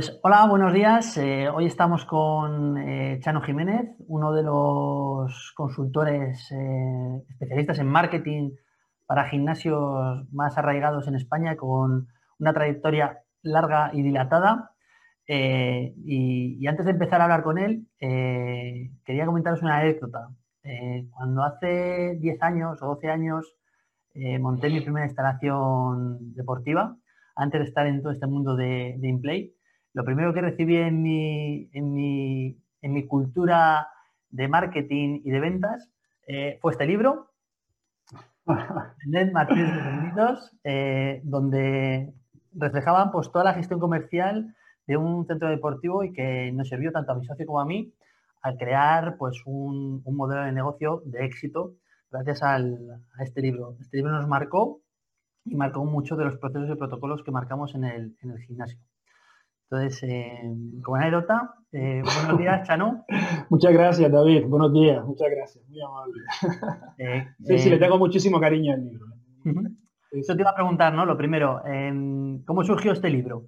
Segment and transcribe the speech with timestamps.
[0.00, 1.18] Pues hola, buenos días.
[1.18, 8.52] Eh, hoy estamos con eh, Chano Jiménez, uno de los consultores eh, especialistas en marketing
[9.04, 12.08] para gimnasios más arraigados en España, con
[12.38, 14.70] una trayectoria larga y dilatada.
[15.26, 20.30] Y, antes de empezar a hablar con él, quería comentaros una anécdota.
[21.10, 23.54] cuando hace 10 años o 12 años
[24.40, 26.96] monté mi primera instalación deportiva,
[27.36, 29.59] antes de estar en todo este mundo de, de InPlay,
[29.92, 33.88] lo primero que recibí en mi, cultura
[34.28, 35.90] de marketing y de ventas
[36.26, 37.30] eh, fue este libro,
[39.06, 39.32] Net
[40.64, 42.12] eh, donde
[42.52, 44.54] reflejaban pues, toda la gestión comercial
[44.86, 47.92] de un centro deportivo y que nos sirvió tanto a mi socio como a mí
[48.42, 51.74] al crear pues, un, modelo de negocio de éxito
[52.10, 52.58] gracias a
[53.20, 53.76] este libro.
[53.80, 54.80] Este libro nos marcó
[55.44, 58.78] y marcó mucho de los procesos y protocolos que marcamos en el gimnasio.
[59.70, 63.04] Entonces, eh, como anécdota, eh, buenos días, Chano.
[63.50, 64.46] Muchas gracias, David.
[64.48, 65.64] Buenos días, muchas gracias.
[65.68, 66.22] Muy amable.
[66.98, 69.06] Eh, sí, sí, le tengo muchísimo cariño al libro.
[70.10, 71.06] Eso te iba a preguntar, ¿no?
[71.06, 71.62] Lo primero,
[72.46, 73.46] ¿cómo surgió este libro?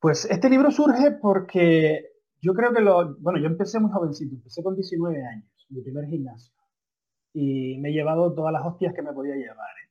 [0.00, 2.08] Pues este libro surge porque
[2.42, 3.16] yo creo que lo...
[3.20, 6.52] Bueno, yo empecé muy jovencito, empecé con 19 años, mi primer gimnasio.
[7.32, 9.83] Y me he llevado todas las hostias que me podía llevar.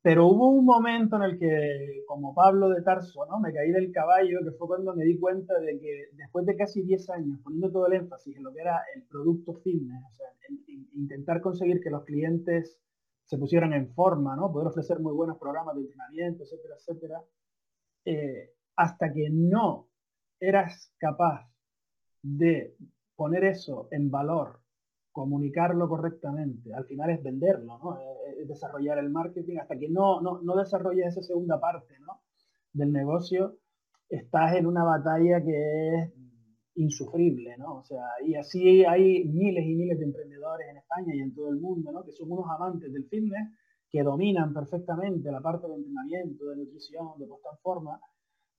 [0.00, 3.40] Pero hubo un momento en el que, como Pablo de Tarso, ¿no?
[3.40, 6.82] me caí del caballo, que fue cuando me di cuenta de que después de casi
[6.82, 10.26] 10 años poniendo todo el énfasis en lo que era el producto fitness, o sea,
[10.94, 12.78] intentar conseguir que los clientes
[13.24, 14.52] se pusieran en forma, ¿no?
[14.52, 17.22] poder ofrecer muy buenos programas de entrenamiento, etcétera, etcétera,
[18.04, 19.88] eh, hasta que no
[20.40, 21.50] eras capaz
[22.22, 22.76] de
[23.16, 24.60] poner eso en valor
[25.12, 27.98] comunicarlo correctamente, al final es venderlo, ¿no?
[28.40, 32.20] Es desarrollar el marketing, hasta que no, no, no desarrolles esa segunda parte ¿no?
[32.72, 33.58] del negocio,
[34.08, 36.12] estás en una batalla que es
[36.76, 37.78] insufrible, ¿no?
[37.78, 41.48] O sea, y así hay miles y miles de emprendedores en España y en todo
[41.48, 42.04] el mundo, ¿no?
[42.04, 43.48] Que son unos amantes del fitness,
[43.90, 48.00] que dominan perfectamente la parte de entrenamiento, de nutrición, de puesta en forma,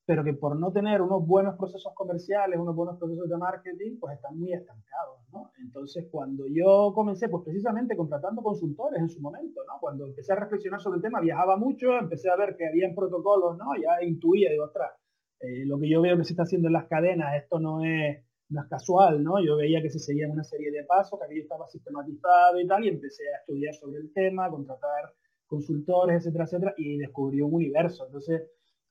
[0.06, 4.16] pero que por no tener unos buenos procesos comerciales, unos buenos procesos de marketing, pues
[4.16, 5.19] están muy estancados,
[5.60, 9.80] Entonces, cuando yo comencé, pues precisamente contratando consultores en su momento, ¿no?
[9.80, 13.58] Cuando empecé a reflexionar sobre el tema, viajaba mucho, empecé a ver que había protocolos,
[13.58, 13.66] ¿no?
[13.82, 14.92] Ya intuía, digo, ostras,
[15.40, 18.24] eh, lo que yo veo que se está haciendo en las cadenas, esto no es,
[18.50, 19.44] no es casual, ¿no?
[19.44, 22.84] Yo veía que se seguían una serie de pasos, que aquello estaba sistematizado y tal,
[22.86, 25.14] y empecé a estudiar sobre el tema, contratar
[25.46, 28.06] consultores, etcétera, etcétera, y descubrí un universo.
[28.06, 28.42] Entonces,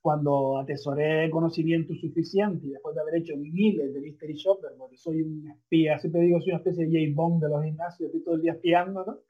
[0.01, 5.23] cuando atesoré conocimiento suficiente y después de haber hecho miles de mystery shopper, porque soy
[5.23, 7.15] un espía, siempre digo, soy una especie de J.
[7.15, 9.23] Bond de los gimnasios, estoy todo el día espiando.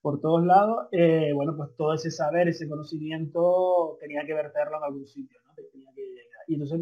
[0.00, 4.84] Por todos lados, eh, bueno, pues todo ese saber, ese conocimiento, tenía que verterlo en
[4.84, 5.52] algún sitio, ¿no?
[5.72, 6.02] Tenía que
[6.46, 6.80] Y entonces,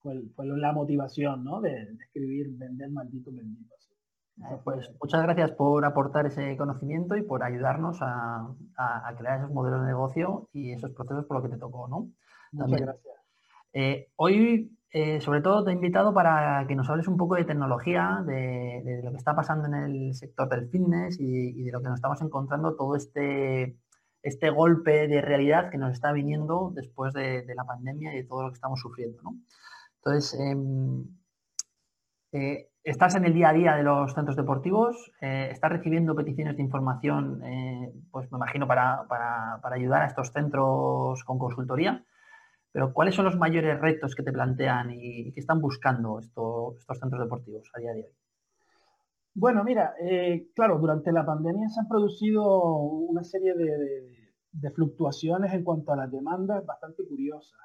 [0.00, 1.60] fue, fue, la motivación, ¿no?
[1.60, 3.75] De, de escribir Vender Maldito Bendito.
[4.64, 8.54] Pues muchas gracias por aportar ese conocimiento y por ayudarnos a,
[9.16, 12.10] crear esos modelos de negocio y esos procesos por lo que te tocó, ¿no?
[12.52, 13.14] Muchas gracias.
[13.72, 17.44] Eh, hoy, eh, sobre todo, te he invitado para que nos hables un poco de
[17.44, 21.88] tecnología, de, lo que está pasando en el sector del fitness y, de lo que
[21.88, 23.78] nos estamos encontrando, todo este,
[24.22, 28.42] este golpe de realidad que nos está viniendo después de, la pandemia y de todo
[28.42, 29.36] lo que estamos sufriendo, ¿no?
[29.96, 31.06] Entonces, em,
[32.32, 36.56] eh, estás en el día a día de los centros deportivos, eh, estás recibiendo peticiones
[36.56, 39.06] de información, eh, pues me imagino, para,
[39.72, 42.04] ayudar a estos centros con consultoría.
[42.72, 47.22] Pero ¿cuáles son los mayores retos que te plantean y, que están buscando estos centros
[47.22, 48.12] deportivos a día de hoy?
[49.34, 49.94] Bueno, mira,
[50.54, 52.42] claro, durante la pandemia se han producido
[52.74, 54.25] una serie de
[54.74, 57.58] fluctuaciones en cuanto a las demandas bastante curiosas.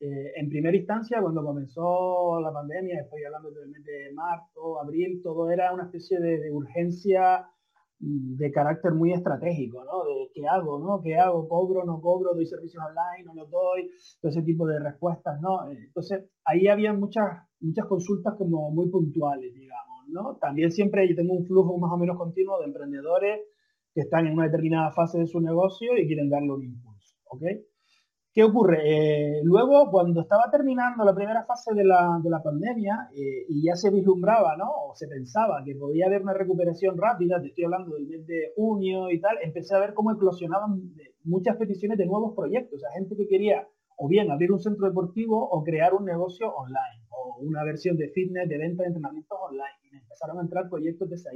[0.00, 5.20] Eh, en primera instancia, cuando comenzó la pandemia, estoy hablando del mes de marzo, abril,
[5.22, 7.48] todo era una especie de, urgencia
[7.98, 10.04] mm, de carácter muy estratégico, ¿no?
[10.04, 11.00] De qué hago, ¿no?
[11.02, 11.48] ¿Qué hago?
[11.48, 12.34] ¿Cobro, no cobro?
[12.34, 13.24] ¿Doy servicios online?
[13.24, 13.90] ¿No los doy?
[14.20, 15.68] Todo ese tipo de respuestas, ¿no?
[15.70, 20.36] Entonces, ahí había muchas, muchas consultas como muy puntuales, digamos, ¿no?
[20.36, 23.40] También siempre yo tengo un flujo más o menos continuo de emprendedores
[23.96, 27.16] que están en una determinada fase de su negocio y quieren darle un impulso.
[27.30, 27.42] ¿ok?
[28.30, 28.82] ¿Qué ocurre?
[28.84, 33.64] Eh, luego, cuando estaba terminando la primera fase de la, de la pandemia eh, y
[33.64, 34.66] ya se vislumbraba, ¿no?
[34.68, 38.52] O se pensaba que podía haber una recuperación rápida, te estoy hablando del mes de
[38.54, 40.92] junio y tal, empecé a ver cómo eclosionaban
[41.24, 43.66] muchas peticiones de nuevos proyectos, o sea, gente que quería
[43.96, 48.10] o bien abrir un centro deportivo o crear un negocio online, o una versión de
[48.10, 51.30] fitness, de venta de entrenamientos online, y empezaron a entrar proyectos de esa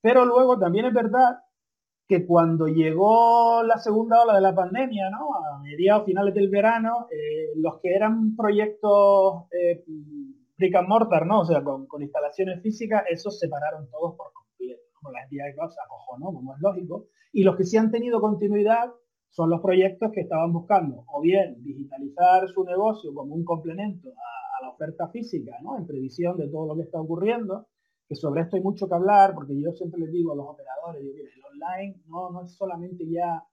[0.00, 1.45] Pero luego también es verdad
[2.08, 5.34] que cuando llegó la segunda ola de la pandemia, ¿no?
[5.34, 9.84] a mediados finales del verano, eh, los que eran proyectos eh,
[10.56, 11.40] brick and mortar, ¿no?
[11.40, 14.82] O sea, con, instalaciones físicas, esos se pararon todos por completo.
[14.94, 16.26] Como la entidad de cloud se acojó, ¿no?
[16.26, 17.06] Como es lógico.
[17.32, 18.90] Y los que sí han tenido continuidad
[19.30, 24.62] son los proyectos que estaban buscando o bien digitalizar su negocio como un complemento a,
[24.62, 25.76] la oferta física, ¿no?
[25.76, 27.66] En previsión de todo lo que está ocurriendo,
[28.08, 31.02] que sobre esto hay mucho que hablar, porque yo siempre les digo a los operadores,
[31.02, 33.44] digo, el online no, no es solamente ya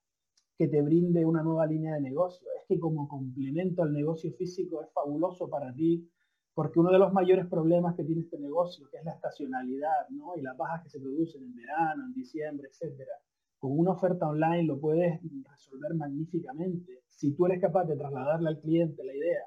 [0.57, 4.81] que te brinde una nueva línea de negocio, es que como complemento al negocio físico
[4.83, 6.07] es fabuloso para ti,
[6.53, 10.35] porque uno de los mayores problemas que tiene este negocio, que es la estacionalidad, ¿no?
[10.37, 13.13] Y las bajas que se producen en verano, en diciembre, etcétera,
[13.57, 15.19] con una oferta online lo puedes
[15.49, 17.01] resolver magníficamente.
[17.09, 19.45] Si tú eres capaz de trasladarle al cliente la idea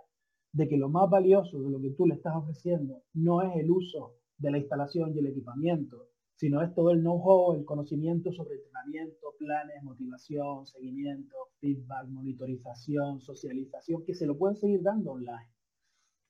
[0.52, 3.70] de que lo más valioso de lo que tú le estás ofreciendo no es el
[3.70, 8.56] uso de la instalación y el equipamiento, sino es todo el know-how, el conocimiento sobre
[8.56, 15.48] entrenamiento, planes, motivación, seguimiento, feedback, monitorización, socialización, que se lo pueden seguir dando online.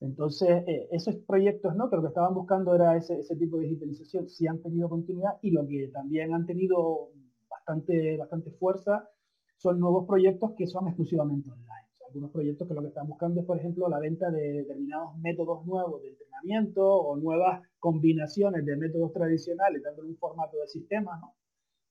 [0.00, 1.88] Entonces, eh, esos proyectos, ¿no?
[1.88, 5.50] Que lo que estaban buscando era ese, tipo de digitalización, sí han tenido continuidad y
[5.50, 7.10] lo que también han tenido
[7.48, 9.08] bastante, bastante fuerza
[9.56, 11.85] son nuevos proyectos que son exclusivamente online.
[12.06, 15.66] Algunos proyectos que lo que están buscando es, por ejemplo, la venta de determinados métodos
[15.66, 21.34] nuevos de entrenamiento o nuevas combinaciones de métodos tradicionales, dándole un formato de sistema, ¿no?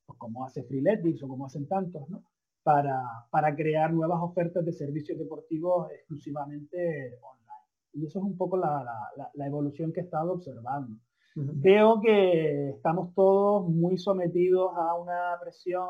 [0.06, 2.24] Pues como hace Freeletics o como hacen tantos, ¿no?
[2.62, 7.46] Para, para crear nuevas ofertas de servicios deportivos exclusivamente online.
[7.92, 8.84] Y eso es un poco la,
[9.16, 10.98] la, la evolución que he estado observando.
[11.38, 15.86] Veo que estamos todos muy sometidos a una presión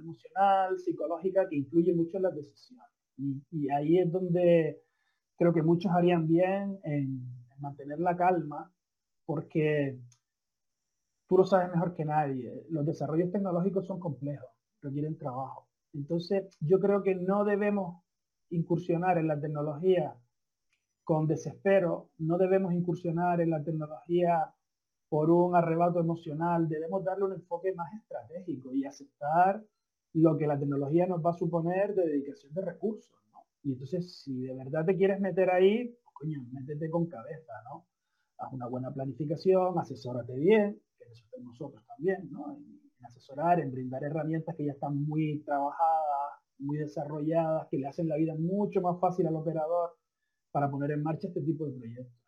[0.00, 2.86] emocional, psicológica, que influye mucho en las decisiones.
[3.18, 4.82] Y, ahí es donde
[5.36, 7.22] creo que muchos harían bien en,
[7.58, 8.70] mantener la calma,
[9.24, 9.98] porque
[11.26, 12.66] tú lo sabes mejor que nadie.
[12.68, 14.50] Los desarrollos tecnológicos son complejos,
[14.82, 15.66] requieren trabajo.
[15.94, 18.02] Entonces, yo creo que no debemos
[18.50, 20.14] incursionar en la tecnología
[21.02, 24.52] con desespero, no debemos incursionar en la tecnología
[25.08, 29.62] por un arrebato emocional, debemos darle un enfoque más estratégico y aceptar
[30.16, 33.40] lo que la tecnología nos va a suponer de dedicación de recursos, ¿no?
[33.62, 37.86] Y entonces, si de verdad te quieres meter ahí, pues, coño, métete con cabeza, ¿no?
[38.38, 42.56] Haz una buena planificación, asesórate bien, que eso nosotros también, ¿no?
[42.56, 48.08] En, asesorar, en brindar herramientas que ya están muy trabajadas, muy desarrolladas, que le hacen
[48.08, 49.90] la vida mucho más fácil al operador
[50.50, 52.20] para poner en marcha este tipo de proyectos.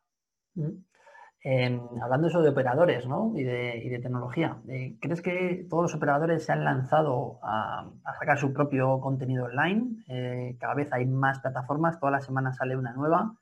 [1.45, 6.65] Hablando eso de operadores y, de, tecnología, eh, ¿crees que todos los operadores se han
[6.65, 7.89] lanzado a,
[8.19, 10.03] sacar su propio contenido online?
[10.09, 13.37] Eh, cada vez hay más plataformas, todas las semanas sale una nueva.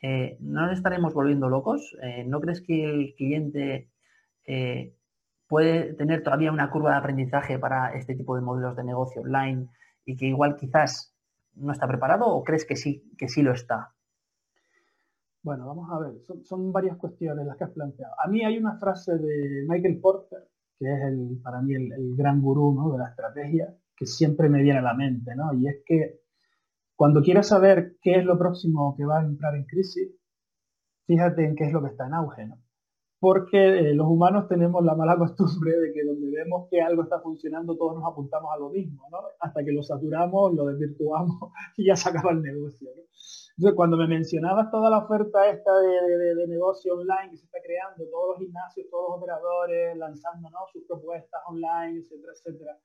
[0.00, 1.94] Eh, ¿No estaremos volviendo locos?
[2.26, 3.90] ¿No crees que el cliente
[5.46, 9.68] puede tener todavía una curva de aprendizaje para este tipo de modelos de negocio online
[10.06, 11.14] y que igual quizás
[11.54, 13.95] no está preparado o crees que sí, que sí lo está?
[15.46, 18.12] Bueno, vamos a ver, son, varias cuestiones las que has planteado.
[18.18, 20.40] A mí hay una frase de Michael Porter,
[20.76, 24.80] que es el, para mí el, gran gurú de la estrategia, que siempre me viene
[24.80, 25.54] a la mente, ¿no?
[25.54, 26.18] Y es que
[26.96, 30.10] cuando quieras saber qué es lo próximo que va a entrar en crisis,
[31.06, 32.58] fíjate en qué es lo que está en auge, ¿no?
[33.20, 37.20] Porque eh, los humanos tenemos la mala costumbre de que donde vemos que algo está
[37.20, 39.18] funcionando, todos nos apuntamos a lo mismo, ¿no?
[39.38, 41.36] Hasta que lo saturamos, lo desvirtuamos
[41.76, 43.02] y ya se acaba el negocio, ¿no?
[43.74, 48.30] Cuando me mencionabas toda la oferta esta de, negocio online que se está creando, todos
[48.30, 52.78] los gimnasios, todos los operadores lanzando sus propuestas online, etcétera, etcétera.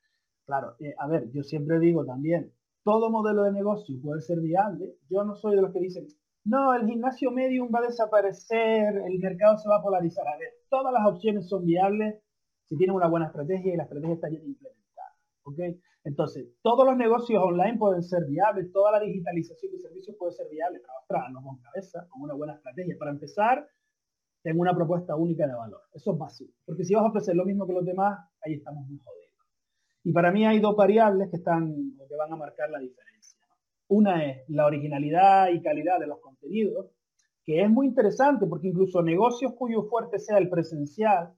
[0.45, 4.95] Claro, eh, a ver, yo siempre digo también, todo modelo de negocio puede ser viable.
[5.09, 6.07] Yo no soy de los que dicen,
[6.45, 10.25] no, el gimnasio medium va a desaparecer, el mercado se va a polarizar.
[10.25, 12.15] A ver, todas las opciones son viables
[12.63, 15.15] si tienen una buena estrategia y la estrategia está bien implementada.
[15.43, 15.59] ¿ok?
[16.03, 20.47] Entonces, todos los negocios online pueden ser viables, toda la digitalización de servicios puede ser
[20.49, 22.95] viable, trabajando con cabeza, con una buena estrategia.
[22.97, 23.67] Para empezar,
[24.41, 25.81] tengo una propuesta única de valor.
[25.93, 26.53] Eso es básico.
[26.65, 29.31] Porque si vas a ofrecer lo mismo que los demás, ahí estamos muy jodidos.
[30.03, 31.75] Y para mí hay dos variables que, están,
[32.09, 33.39] que van a marcar la diferencia.
[33.87, 36.89] Una es la originalidad y calidad de los contenidos,
[37.43, 41.33] que es muy interesante porque incluso negocios cuyo fuerte sea el presencial,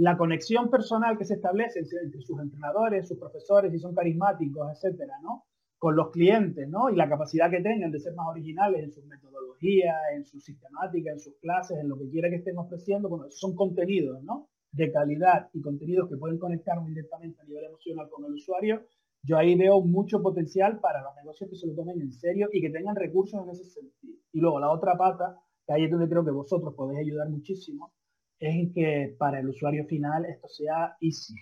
[0.00, 5.12] la conexión personal que se establece entre sus entrenadores, sus profesores, si son carismáticos, etcétera,
[5.22, 5.44] ¿no?
[5.78, 6.88] Con los clientes, ¿no?
[6.88, 11.10] Y la capacidad que tengan de ser más originales en sus metodologías, en su sistemática,
[11.10, 14.48] en sus clases, en lo que quiera que estén ofreciendo, son contenidos, ¿no?
[14.72, 18.80] De calidad y contenidos que pueden conectar directamente a nivel emocional con el usuario.
[19.22, 22.62] Yo ahí veo mucho potencial para los negocios que se lo tomen en serio y
[22.62, 24.16] que tengan recursos en ese sentido.
[24.32, 27.92] Y luego la otra pata, que ahí es donde creo que vosotros podéis ayudar muchísimo,
[28.40, 31.34] es que para el usuario final esto sea easy.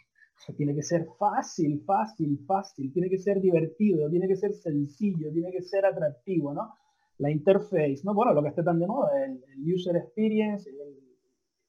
[0.57, 5.53] tiene que ser fácil, fácil, fácil, tiene que ser divertido, tiene que ser sencillo, tiene
[5.53, 6.75] que ser atractivo, ¿no?
[7.19, 8.15] La interface, ¿no?
[8.15, 9.41] Bueno, lo que esté tan de moda, el,
[9.73, 10.71] user experience,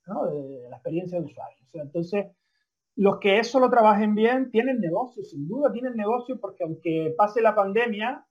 [0.07, 0.25] ¿no?
[0.69, 1.57] la experiencia del usuario.
[1.73, 2.25] entonces,
[2.95, 7.41] los que eso lo trabajen bien tienen negocio, sin duda tienen negocio, porque aunque pase
[7.41, 8.25] la pandemia,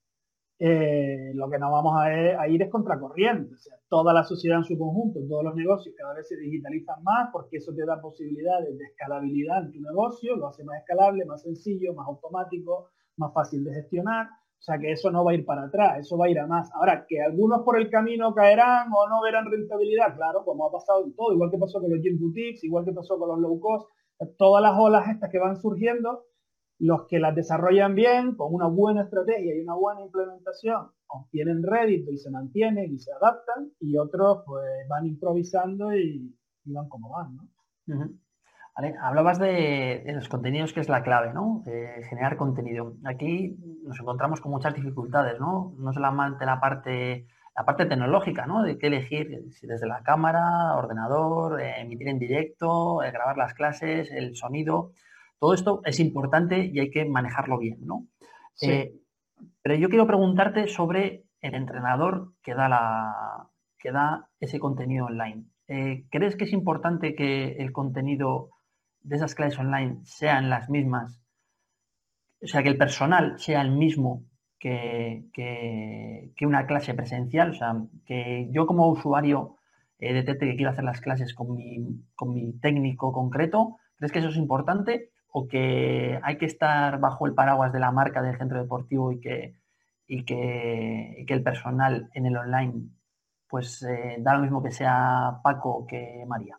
[0.60, 3.54] eh, lo que no vamos a, ir es contracorriente.
[3.54, 7.02] O sea, toda la sociedad en su conjunto, todos los negocios cada vez se digitalizan
[7.04, 11.24] más porque eso te da posibilidades de escalabilidad en tu negocio, lo hace más escalable,
[11.24, 14.26] más sencillo, más automático, más fácil de gestionar.
[14.26, 16.46] O sea que eso no va a ir para atrás, eso va a ir a
[16.46, 16.68] más.
[16.74, 21.04] Ahora, que algunos por el camino caerán o no verán rentabilidad, claro, como ha pasado
[21.04, 23.60] en todo, igual que pasó con los gym boutiques, igual que pasó con los low
[23.60, 23.88] cost,
[24.36, 26.24] todas las olas estas que van surgiendo,
[26.78, 32.12] los que las desarrollan bien, con una buena estrategia y una buena implementación, obtienen rédito
[32.12, 37.38] y se mantienen y se adaptan, y otros pues van improvisando y, van como van,
[39.00, 41.62] hablabas de, los contenidos que es la clave, ¿no?
[42.08, 42.94] generar contenido.
[43.04, 45.74] Aquí nos encontramos con muchas dificultades, ¿no?
[45.78, 48.62] No solamente la parte, la parte tecnológica, ¿no?
[48.62, 53.54] De qué elegir, si desde la cámara, ordenador, eh, emitir en directo, eh, grabar las
[53.54, 54.92] clases, el sonido.
[55.38, 58.06] Todo esto es importante y hay que manejarlo bien, ¿no?
[58.60, 58.92] Eh,
[59.62, 65.44] pero yo quiero preguntarte sobre el entrenador que da, la, que da ese contenido online.
[65.68, 68.50] Eh, ¿Crees que es importante que el contenido
[69.02, 71.20] de esas clases online sean las mismas?
[72.42, 74.24] O sea, que el personal sea el mismo
[74.58, 77.50] que, una clase presencial.
[77.50, 77.76] O sea,
[78.06, 79.56] que yo como usuario
[79.98, 83.76] eh, detecte que quiero hacer las clases con mi, con mi técnico concreto.
[83.96, 85.10] ¿Crees que eso es importante?
[85.30, 89.20] O que hay que estar bajo el paraguas de la marca del centro deportivo y
[89.20, 89.54] que,
[90.06, 92.90] y que, el personal en el online
[93.48, 96.58] pues eh, da lo mismo que sea Paco que María?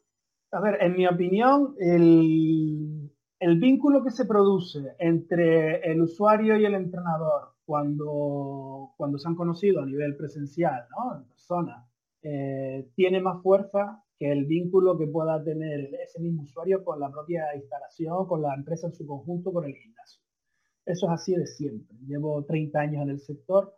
[0.52, 3.12] A ver, en mi opinión, el,
[3.60, 9.84] vínculo que se produce entre el usuario y el entrenador cuando, cuando se han conocido
[9.84, 11.18] a nivel presencial, ¿no?
[11.18, 11.88] en persona,
[12.24, 17.10] eh, tiene más fuerza que el vínculo que pueda tener ese mismo usuario con la
[17.10, 20.22] propia instalación, con la empresa en su conjunto, con el gimnasio.
[20.86, 21.98] Eso es así de siempre.
[22.06, 23.74] Llevo 30 años en el sector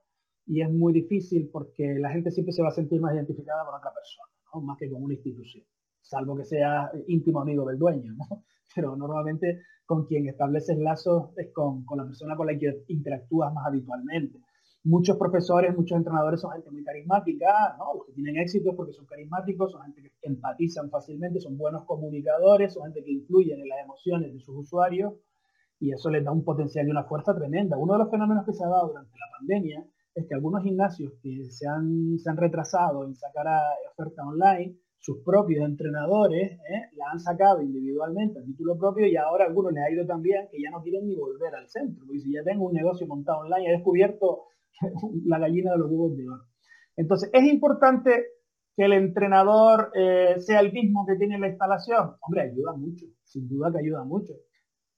[0.48, 3.75] y es muy difícil porque la gente siempre se va a sentir más identificada con
[3.75, 5.63] otra persona, más que con una institución,
[6.01, 8.15] salvo que sea íntimo amigo del dueño.
[8.75, 13.53] Pero normalmente con quien estableces lazos es con, con la persona con la que interactúas
[13.53, 14.39] más habitualmente
[14.84, 17.96] muchos profesores, muchos entrenadores son gente muy carismática, ¿no?
[17.96, 22.74] Los que tienen éxito porque son carismáticos, son gente que empatizan fácilmente, son buenos comunicadores,
[22.74, 25.14] son gente que influyen en las emociones de sus usuarios
[25.80, 27.78] y eso les da un potencial y una fuerza tremenda.
[27.78, 31.14] Uno de los fenómenos que se ha dado durante la pandemia es que algunos gimnasios
[31.22, 33.48] que se han, se han retrasado en sacar
[33.92, 36.90] oferta online, sus propios entrenadores ¿eh?
[36.96, 40.48] la han sacado individualmente a título propio y ahora a algunos les ha ido también
[40.52, 42.06] que ya no quieren ni volver al centro.
[42.06, 44.44] Porque si ya tengo un negocio montado online, he descubierto
[45.25, 46.44] la gallina de los huevos de oro.
[46.96, 48.25] Entonces, es importante
[48.75, 52.16] que el entrenador eh, sea el mismo que tiene la instalación.
[52.22, 54.34] Hombre, ayuda mucho, sin duda que ayuda mucho.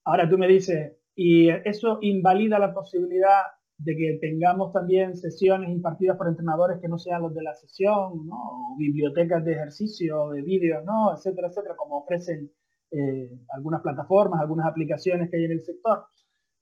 [0.05, 3.41] Ahora tú me dices, y eso invalida la posibilidad
[3.77, 8.27] de que tengamos también sesiones impartidas por entrenadores que no sean los de la sesión,
[8.27, 8.35] ¿no?
[8.35, 11.13] O bibliotecas de ejercicio, de vídeos, ¿no?
[11.13, 12.51] etcétera, etcétera, como ofrecen
[12.91, 16.05] eh, algunas plataformas, algunas aplicaciones que hay en el sector.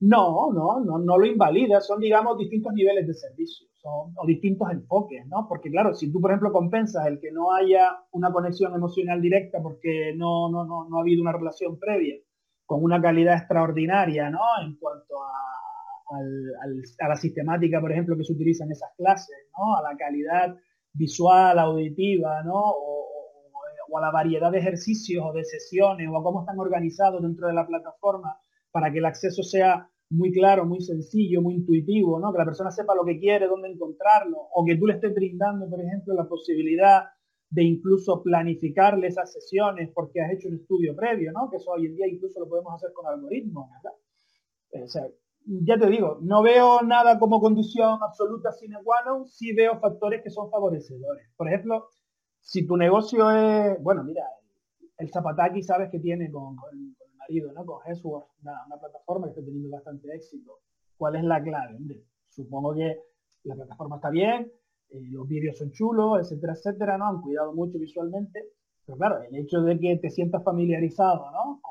[0.02, 4.68] No, no, no, no lo invalida, son, digamos, distintos niveles de servicio son, o distintos
[4.72, 5.48] enfoques, ¿no?
[5.48, 9.60] Porque, claro, si tú, por ejemplo, compensas el que no haya una conexión emocional directa
[9.62, 12.16] porque no, no, no, no ha habido una relación previa
[12.66, 14.40] con una calidad extraordinaria, ¿no?
[14.64, 19.76] En cuanto a, la sistemática, por ejemplo, que se utiliza en esas clases, ¿no?
[19.78, 20.56] A la calidad
[20.94, 22.60] visual, auditiva, ¿no?
[22.60, 27.48] O a la variedad de ejercicios o de sesiones o a cómo están organizados dentro
[27.48, 28.38] de la plataforma
[28.72, 32.32] para que el acceso sea muy claro, muy sencillo, muy intuitivo, ¿no?
[32.32, 35.70] Que la persona sepa lo que quiere, dónde encontrarlo, o que tú le estés brindando,
[35.70, 37.06] por ejemplo, la posibilidad
[37.50, 41.50] de incluso planificarle esas sesiones porque has hecho un estudio previo, ¿no?
[41.50, 44.86] Que eso hoy en día incluso lo podemos hacer con algoritmos, ¿verdad?
[44.86, 45.08] O sea,
[45.46, 50.22] ya te digo, no veo nada como condición absoluta sine qua non, sí veo factores
[50.24, 51.28] que son favorecedores.
[51.36, 51.90] Por ejemplo,
[52.40, 54.24] si tu negocio es, bueno, mira,
[54.98, 56.56] el Zapataki sabes que tiene con
[57.30, 57.66] ¿no?
[57.66, 60.60] Con Hesworth, una, plataforma que está teniendo bastante éxito.
[60.98, 61.78] ¿Cuál es la clave?
[62.30, 62.98] supongo que
[63.44, 64.52] la plataforma está bien,
[64.90, 67.08] eh, los vídeos son chulos, etcétera, etcétera, ¿no?
[67.08, 68.46] Han cuidado mucho visualmente.
[68.86, 71.62] Pero claro, el hecho de que te sientas familiarizado, ¿no?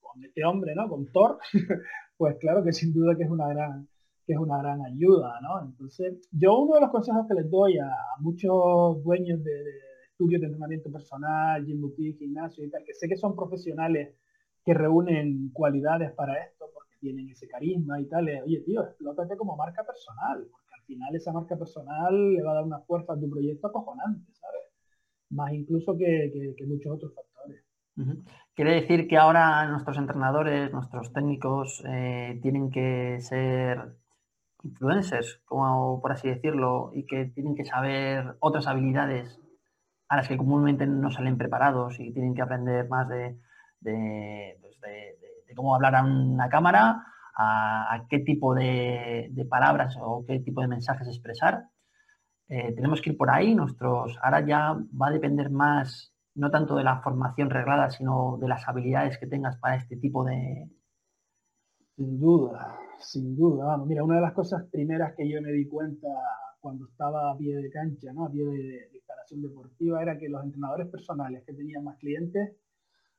[0.00, 0.88] Con, este hombre, ¿no?
[0.88, 1.38] Con Thor,
[2.16, 3.88] pues claro que sin duda que es una gran
[4.26, 5.62] que es una gran ayuda, ¿no?
[5.62, 9.70] Entonces, yo uno de los consejos que les doy a, muchos dueños de, de,
[10.10, 14.14] estudios de entrenamiento personal, gym boutique, gimnasio y tal, que sé que son profesionales
[14.64, 18.28] que reúnen cualidades para esto, porque tienen ese carisma y tal.
[18.44, 22.54] Oye, tío, explótate como marca personal, porque al final esa marca personal le va a
[22.54, 24.62] dar una fuerza a tu proyecto acojonante, ¿sabes?
[25.30, 27.64] Más incluso que, muchos otros factores.
[28.54, 33.96] Quiere decir que ahora nuestros entrenadores, nuestros técnicos, eh, tienen que ser
[34.62, 39.40] influencers, como por así decirlo, y que tienen que saber otras habilidades
[40.08, 43.38] a las que comúnmente no salen preparados y tienen que aprender más de,
[43.80, 47.04] pues de, cómo hablar a una cámara,
[47.36, 51.68] a, qué tipo de, palabras o qué tipo de mensajes expresar.
[52.48, 56.76] Eh, tenemos que ir por ahí, nuestros, ahora ya va a depender más, no tanto
[56.76, 60.70] de la formación reglada, sino de las habilidades que tengas para este tipo de...
[61.94, 63.76] Sin duda, sin duda.
[63.78, 66.08] mira, una de las cosas primeras que yo me di cuenta
[66.60, 68.26] cuando estaba a pie de cancha, ¿no?
[68.26, 72.56] a pie de instalación deportiva, era que los entrenadores personales que tenían más clientes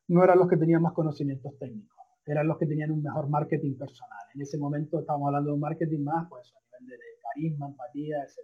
[0.10, 3.78] no eran los que tenían más conocimientos técnicos, eran los que tenían un mejor marketing
[3.78, 4.20] personal.
[4.34, 8.24] En ese momento estábamos hablando de un marketing más, pues a nivel de, carisma, empatía,
[8.24, 8.40] etc.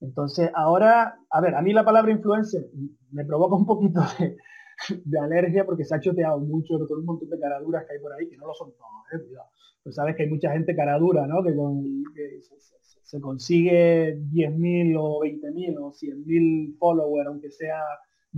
[0.00, 2.66] Entonces, ahora, a ver, a mí la palabra influencer
[3.10, 4.00] me provoca un poquito
[5.04, 8.12] de, alergia porque se ha choteado mucho con un montón de caraduras que hay por
[8.12, 9.26] ahí, que no lo son todos, ¿eh?
[9.82, 11.42] Pues sabes que hay mucha gente caradura, ¿no?
[11.42, 11.52] Que,
[13.02, 17.80] se, consigue 10.000 o 20.000 o 100.000 followers, aunque sea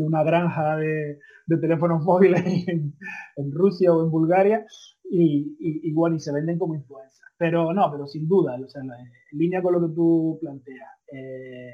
[0.01, 1.19] de una granja de,
[1.61, 4.65] teléfonos móviles en, Rusia o en Bulgaria
[5.11, 7.21] y, y, y se venden como influencers.
[7.37, 8.91] Pero no, pero sin duda, en
[9.33, 11.73] línea con lo que tú planteas, eh,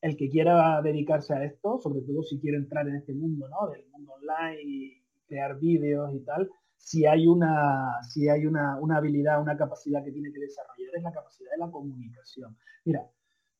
[0.00, 3.68] el que quiera dedicarse a esto, sobre todo si quiere entrar en este mundo, ¿no?
[3.70, 9.40] Del mundo online crear vídeos y tal, si hay una, si hay una, una habilidad,
[9.40, 12.56] una capacidad que tiene que desarrollar, es la capacidad de la comunicación.
[12.84, 13.08] Mira,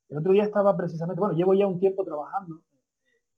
[0.09, 2.61] el otro día estaba precisamente, bueno, llevo ya un tiempo trabajando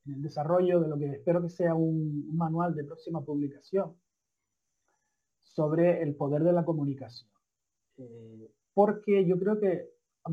[0.07, 3.97] en el desarrollo de lo que espero que sea un, manual de próxima publicación
[5.43, 7.31] sobre el poder de la comunicación.
[7.99, 9.91] Eh, porque yo creo que,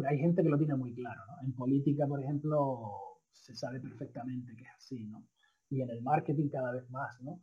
[0.08, 1.47] hay gente que lo tiene muy claro, ¿no?
[1.47, 5.25] En política, por ejemplo, se sabe perfectamente que es así, ¿no?
[5.69, 7.41] Y en el marketing cada vez más, ¿no?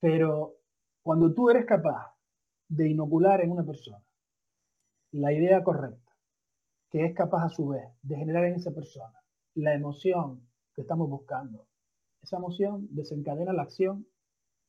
[0.00, 0.56] Pero
[1.02, 2.14] cuando tú eres capaz
[2.68, 4.02] de inocular en una persona
[5.12, 6.12] la idea correcta,
[6.90, 9.18] que es capaz a su vez de generar en esa persona
[9.54, 11.66] la emoción que estamos buscando.
[12.22, 14.06] Esa emoción desencadena la acción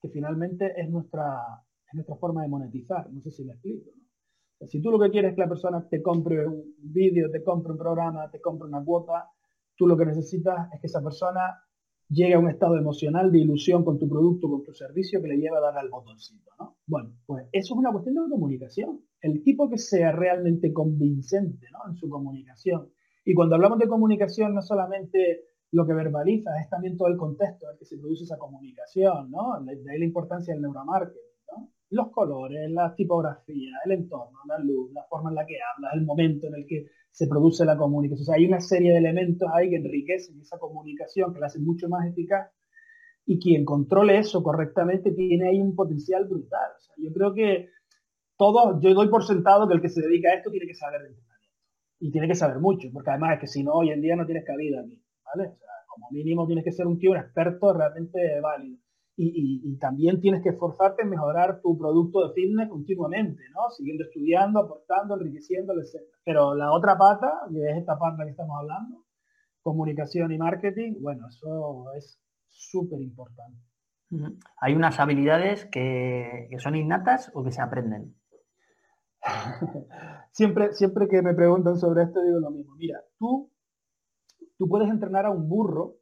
[0.02, 1.42] que finalmente es nuestra,
[1.94, 3.12] nuestra forma de monetizar.
[3.12, 3.92] No sé si me explico.
[4.66, 7.74] si tú lo que quieres es que la persona te compre un vídeo, te compre
[7.74, 9.30] un programa, te compre una cuota,
[9.76, 11.62] tú lo que necesitas es que esa persona
[12.10, 15.38] llegue a un estado emocional de ilusión con tu producto, con tu servicio que le
[15.38, 16.52] lleva a darle al botoncito.
[16.58, 16.78] ¿no?
[16.86, 19.02] Bueno, pues eso es una cuestión de comunicación.
[19.20, 22.90] El tipo que sea realmente convincente en su comunicación.
[23.26, 27.66] Y cuando hablamos de comunicación, no solamente lo que verbaliza, es también todo el contexto
[27.66, 29.60] en el que se produce esa comunicación, ¿no?
[29.62, 31.70] De ahí la importancia del neuromarketing, ¿no?
[31.90, 36.06] Los colores, la tipografía, el entorno, la luz, la forma en la que hablas, el
[36.06, 38.24] momento en el que se produce la comunicación.
[38.24, 41.66] O sea, hay una serie de elementos ahí que enriquecen esa comunicación, que la hacen
[41.66, 42.50] mucho más eficaz,
[43.26, 46.72] y quien controle eso correctamente tiene ahí un potencial brutal.
[46.78, 47.70] O sea, yo creo que
[48.38, 51.02] todo, yo doy por sentado que el que se dedica a esto tiene que saber
[51.02, 51.58] de entrenamiento.
[52.00, 54.26] Y tiene que saber mucho, porque además es que si no, hoy en día no
[54.26, 55.02] tienes cabida aquí
[55.88, 58.80] como mínimo tienes que ser un tío, un experto realmente válido.
[59.20, 63.70] Y, también tienes que esforzarte en mejorar tu producto de fitness continuamente, ¿no?
[63.72, 66.04] Siguiendo estudiando, aportando, enriqueciendo, etc.
[66.24, 69.06] Pero la otra pata, que es esta pata que estamos hablando,
[69.64, 73.60] comunicación y marketing, bueno, eso es súper importante.
[74.62, 78.16] ¿Hay unas habilidades que, que, son innatas o que se aprenden?
[80.32, 82.76] siempre, siempre que me preguntan sobre esto digo lo mismo.
[82.76, 83.52] Mira, tú
[84.58, 85.98] Tú puedes entrenar a un burro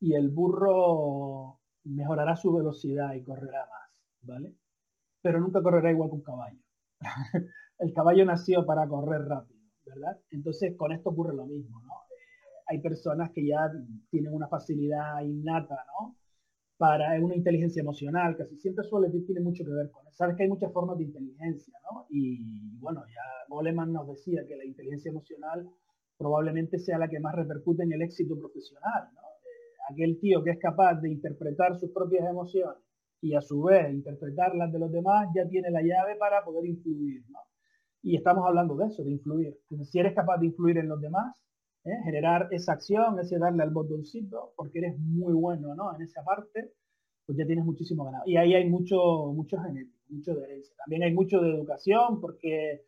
[0.00, 3.90] y el burro mejorará su velocidad y correrá más,
[4.22, 4.54] ¿vale?
[5.22, 6.60] Pero nunca correrá igual que un caballo.
[7.78, 10.18] el caballo nació para correr rápido, ¿verdad?
[10.30, 11.92] Entonces con esto ocurre lo mismo, ¿no?
[11.92, 13.70] Eh, hay personas que ya
[14.10, 16.16] tienen una facilidad innata, ¿no?
[16.76, 20.16] Para una inteligencia emocional, casi siempre suele tiene mucho que ver con eso.
[20.16, 22.06] Sabes que hay muchas formas de inteligencia, ¿no?
[22.08, 25.68] Y bueno, ya Goleman nos decía que la inteligencia emocional
[26.20, 29.08] probablemente sea la que más repercute en el éxito profesional.
[29.08, 32.76] Eh, aquel tío que es capaz de interpretar sus propias emociones
[33.22, 36.66] y a su vez interpretar las de los demás, ya tiene la llave para poder
[36.66, 37.24] influir.
[38.02, 39.58] Y estamos hablando de eso, de influir.
[39.84, 41.34] si eres capaz de influir en los demás,
[41.84, 41.96] ¿eh?
[42.04, 45.94] generar esa acción, ese darle al botoncito, porque eres muy bueno ¿no?
[45.94, 46.72] en esa parte,
[47.24, 48.24] pues ya tienes muchísimo ganado.
[48.26, 50.74] Y ahí hay mucho, mucho genético, mucho de herencia.
[50.84, 52.82] También hay mucho de educación, porque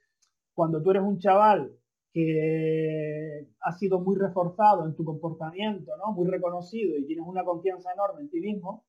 [0.52, 1.72] cuando tú eres un chaval
[2.12, 6.12] que ha sido muy reforzado en tu comportamiento, ¿no?
[6.12, 8.84] muy reconocido y tienes una confianza enorme en ti mismo,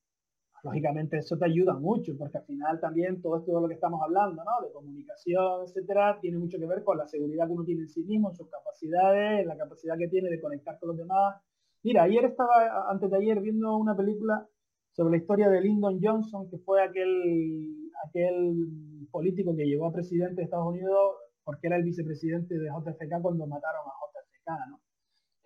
[0.64, 4.02] Lógicamente eso te ayuda mucho, porque al final también todo esto de lo que estamos
[4.02, 4.66] hablando, ¿no?
[4.66, 8.02] De comunicación, etcétera, tiene mucho que ver con la seguridad que uno tiene en sí
[8.04, 11.36] mismo, en sus capacidades, en la capacidad que tiene de conectar con los demás.
[11.84, 14.48] Mira, ayer estaba, antes de ayer, viendo una película
[14.94, 20.36] sobre la historia de Lyndon Johnson, que fue aquel, aquel político que llegó a presidente
[20.36, 24.80] de Estados Unidos porque era el vicepresidente de JFK cuando mataron a JFK, ¿no?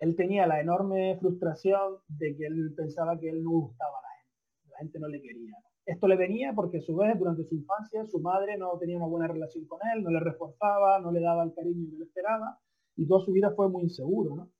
[0.00, 4.08] Él tenía la enorme frustración de que él pensaba que él no gustaba a la
[4.16, 5.56] gente, la gente no le quería.
[5.86, 9.06] Esto le venía porque a su vez durante su infancia su madre no tenía una
[9.06, 12.58] buena relación con él, no le reforzaba, no le daba el cariño que le esperaba
[12.96, 14.50] y toda su vida fue muy inseguro, ¿no?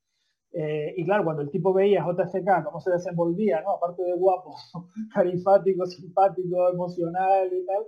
[0.53, 3.72] Eh, y claro, cuando el tipo veía a JFK cómo se desenvolvía, ¿no?
[3.72, 4.57] aparte de guapo,
[5.14, 7.85] carismático, simpático, emocional y tal,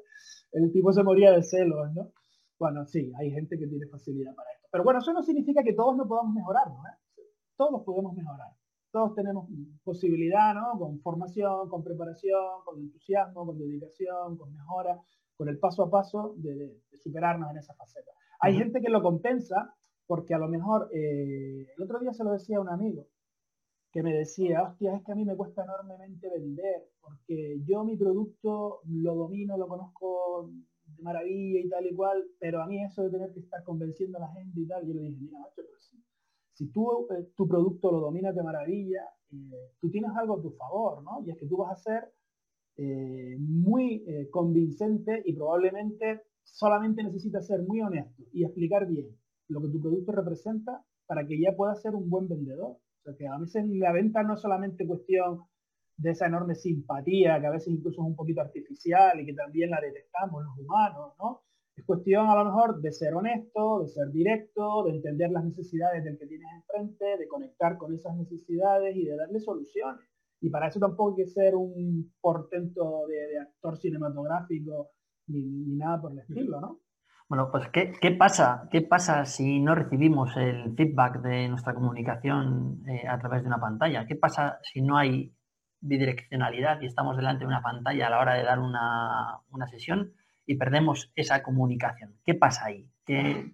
[0.52, 2.12] el tipo se moría de celos, ¿no?
[2.60, 4.68] Bueno, sí, hay gente que tiene facilidad para esto.
[4.70, 6.82] Pero bueno, eso no significa que todos no podamos mejorar, ¿no?
[6.86, 7.22] ¿Eh?
[7.56, 8.48] Todos podemos mejorar.
[8.92, 9.48] Todos tenemos
[9.82, 10.78] posibilidad, ¿no?
[10.78, 15.00] Con formación, con preparación, con entusiasmo, con dedicación, con mejora,
[15.36, 18.12] con el paso a paso de, superarnos en esa faceta.
[18.40, 19.74] Hay gente que lo compensa
[20.06, 23.06] porque a lo mejor, eh, el otro día se lo decía a un amigo,
[23.90, 27.96] que me decía, hostia, es que a mí me cuesta enormemente vender, porque yo mi
[27.96, 30.50] producto lo domino, lo conozco
[31.02, 34.22] maravilla y tal y cual, pero a mí eso de tener que estar convenciendo a
[34.22, 35.90] la gente y tal, yo le dije, mira, macho, pues
[36.60, 40.50] si tú eh, tu producto lo dominas de maravilla, eh, tú tienes algo a tu
[40.50, 41.22] favor, ¿no?
[41.24, 42.12] Y es que tú vas a ser
[42.76, 49.06] eh, muy convincente y probablemente solamente necesitas ser muy honesto y explicar bien
[49.48, 52.72] lo que tu producto representa para que ya puedas ser un buen vendedor.
[52.72, 55.40] O sea, que a veces la venta no es solamente cuestión
[56.00, 59.70] de esa enorme simpatía que a veces incluso es un poquito artificial y que también
[59.70, 61.42] la detectamos los humanos, ¿no?
[61.76, 66.04] Es cuestión a lo mejor de ser honesto, de ser directo, de entender las necesidades
[66.04, 70.04] del que tienes enfrente, de conectar con esas necesidades y de darle soluciones.
[70.40, 74.90] Y para eso tampoco hay que ser un portento de, actor cinematográfico
[75.28, 76.80] ni, nada por el estilo, ¿no?
[77.28, 78.68] Bueno, pues ¿qué, ¿qué, pasa?
[78.72, 83.60] ¿Qué pasa si no recibimos el feedback de nuestra comunicación eh, a través de una
[83.60, 84.06] pantalla?
[84.06, 85.32] ¿Qué pasa si no hay
[85.80, 90.12] bidireccionalidad y estamos delante de una pantalla a la hora de dar una, sesión
[90.46, 92.14] y perdemos esa comunicación.
[92.24, 92.88] ¿Qué pasa ahí?
[93.04, 93.52] ¿Qué,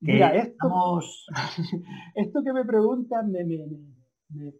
[0.00, 1.00] Mira, esto,
[2.16, 3.32] esto que me preguntan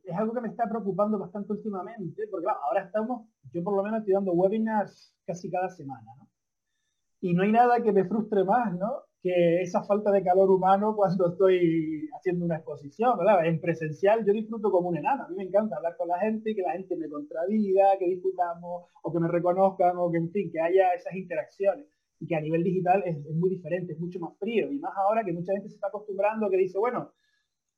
[0.04, 4.00] es algo que me está preocupando bastante últimamente, porque ahora estamos, yo por lo menos
[4.00, 6.28] estoy dando webinars casi cada semana, ¿no?
[7.20, 9.02] Y no hay nada que me frustre más, ¿no?
[9.22, 13.46] Que esa falta de calor humano cuando estoy haciendo una exposición, ¿verdad?
[13.46, 16.56] En presencial yo disfruto como un enano, a mí me encanta hablar con la gente,
[16.56, 20.50] que la gente me contradiga, que discutamos, o que me reconozcan, o que en fin,
[20.50, 21.86] que haya esas interacciones.
[22.18, 24.70] Y que a nivel digital es, muy diferente, es mucho más frío.
[24.70, 27.12] Y más ahora que mucha gente se está acostumbrando, que dice, bueno,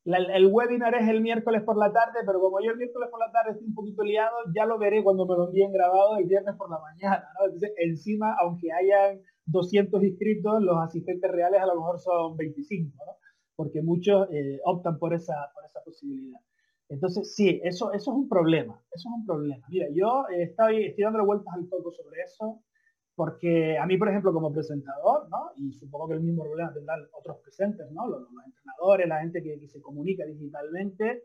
[0.04, 3.32] el webinar es el miércoles por la tarde, pero como yo el miércoles por la
[3.32, 6.54] tarde estoy un poquito liado, ya lo veré cuando me lo envíen grabado el viernes
[6.56, 7.46] por la mañana, ¿no?
[7.46, 13.12] Entonces, encima, aunque hayan 200 inscritos, los asistentes reales a lo mejor son 25, ¿no?
[13.56, 16.40] porque muchos eh, optan por esa, por esa posibilidad.
[16.88, 19.64] Entonces, sí, eso, eso es un problema, eso es un problema.
[19.68, 22.62] Mira, yo estoy, dando vueltas al poco sobre eso,
[23.14, 25.50] porque a mí, por ejemplo, como presentador, ¿no?
[25.56, 28.08] y supongo que el mismo problema tendrán otros presentes, ¿no?
[28.08, 31.22] los, entrenadores, la gente que, se comunica digitalmente,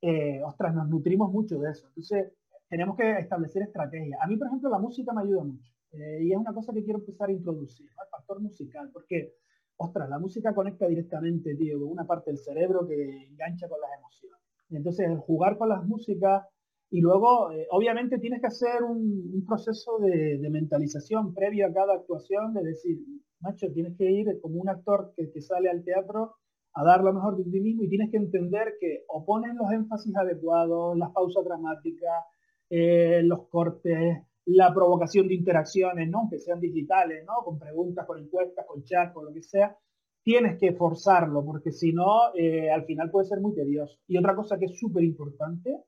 [0.00, 1.86] eh, ostras, nos nutrimos mucho de eso.
[1.88, 2.32] Entonces,
[2.68, 4.18] tenemos que establecer estrategias.
[4.22, 5.73] A mí, por ejemplo, la música me ayuda mucho.
[5.96, 9.34] Eh, y es una cosa que quiero empezar a introducir, el factor musical, porque,
[9.76, 13.90] ostras, la música conecta directamente, tío, con una parte del cerebro que engancha con las
[13.98, 14.40] emociones.
[14.70, 16.44] entonces, el jugar con las músicas
[16.90, 22.54] y luego, eh, obviamente, tienes que hacer un, proceso de, mentalización previo a cada actuación,
[22.54, 22.98] de decir,
[23.40, 26.36] macho, tienes que ir como un actor que, que sale al teatro
[26.74, 29.70] a dar lo mejor de ti mismo y tienes que entender que o pones los
[29.72, 32.24] énfasis adecuados, las pausas dramáticas,
[32.70, 36.28] eh, los cortes, la provocación de interacciones, ¿no?
[36.30, 37.44] Que sean digitales, ¿no?
[37.44, 39.76] Con preguntas, con encuestas, con chat, con lo que sea,
[40.22, 43.98] tienes que forzarlo, porque si no, eh, al final puede ser muy tedioso.
[44.06, 45.82] Y otra cosa que es súper importante,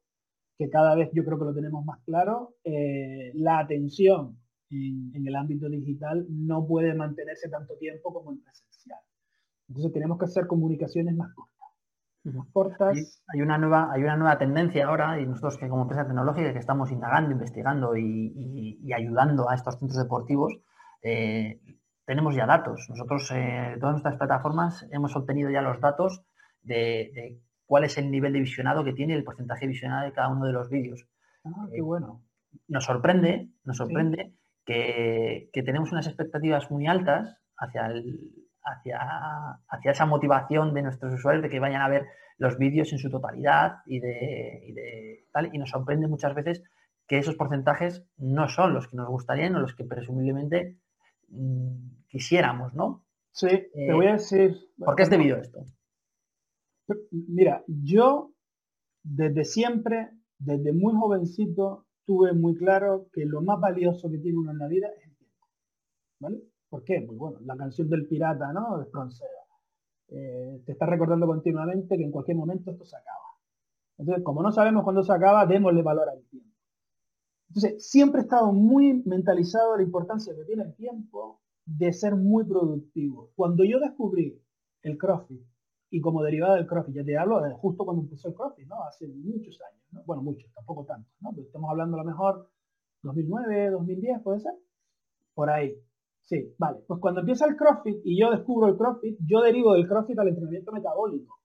[0.59, 4.39] que cada vez yo creo que lo tenemos más claro, eh, la atención
[4.71, 9.01] en, en, el ámbito digital no puede mantenerse tanto tiempo como en presencial.
[9.69, 11.56] Entonces tenemos que hacer comunicaciones más cortas
[12.53, 13.23] cortas.
[13.29, 16.59] Hay una, nueva, hay una nueva tendencia ahora, y nosotros que como empresa tecnológica que
[16.59, 20.55] estamos indagando, investigando y, ayudando a estos centros deportivos,
[21.03, 21.61] eh,
[22.05, 22.87] tenemos ya datos.
[22.89, 26.23] Nosotros, eh, todas nuestras plataformas, hemos obtenido ya los datos
[26.63, 30.29] de, cuál es el nivel de visionado que tiene el porcentaje de visionado de cada
[30.29, 31.07] uno de los vídeos.
[31.45, 32.23] Ah, qué bueno.
[32.69, 34.35] Nos sorprende, nos sorprende
[34.65, 38.99] que, que tenemos unas expectativas muy altas hacia el, hacia,
[39.69, 42.07] hacia esa motivación de nuestros usuarios de que vayan a ver
[42.39, 45.55] los vídeos en su totalidad y de, tal.
[45.55, 46.63] Y nos sorprende muchas veces
[47.07, 50.79] que esos porcentajes no son los que nos gustarían o los que presumiblemente
[51.29, 53.05] mm, quisiéramos, ¿no?
[53.31, 54.57] Sí, te voy a decir.
[54.79, 55.61] ¿Por qué es debido a esto?
[57.11, 58.33] Mira, yo
[59.03, 64.53] desde siempre, desde muy jovencito, tuve muy claro que lo más valioso que tiene uno
[64.53, 65.47] en la vida es el tiempo.
[66.19, 66.39] ¿Vale?
[66.69, 67.03] ¿Por qué?
[67.07, 68.79] Pues bueno, la canción del pirata, ¿no?
[68.79, 69.31] De Froncera.
[70.09, 73.27] Eh, te está recordando continuamente que en cualquier momento esto se acaba.
[73.99, 76.51] Entonces, como no sabemos cuándo se acaba, démosle valor al tiempo.
[77.49, 82.45] Entonces, siempre he estado muy mentalizado la importancia que tiene el tiempo de ser muy
[82.45, 83.31] productivo.
[83.35, 84.41] Cuando yo descubrí
[84.83, 85.43] el CrossFit
[85.91, 88.83] y como derivado del CrossFit, ya te hablo de justo cuando empezó el CrossFit, ¿no?
[88.85, 90.03] Hace muchos años, ¿no?
[90.05, 91.31] Bueno, muchos, tampoco tanto, ¿no?
[91.31, 92.51] Pero estamos hablando a lo mejor
[93.03, 94.53] 2009, 2010, ¿puede ser?
[95.35, 95.75] Por ahí.
[96.27, 96.79] Sí, vale.
[96.89, 100.29] Pues cuando empieza el CrossFit y yo descubro el CrossFit, yo derivo del CrossFit al
[100.29, 101.39] entrenamiento metabólico.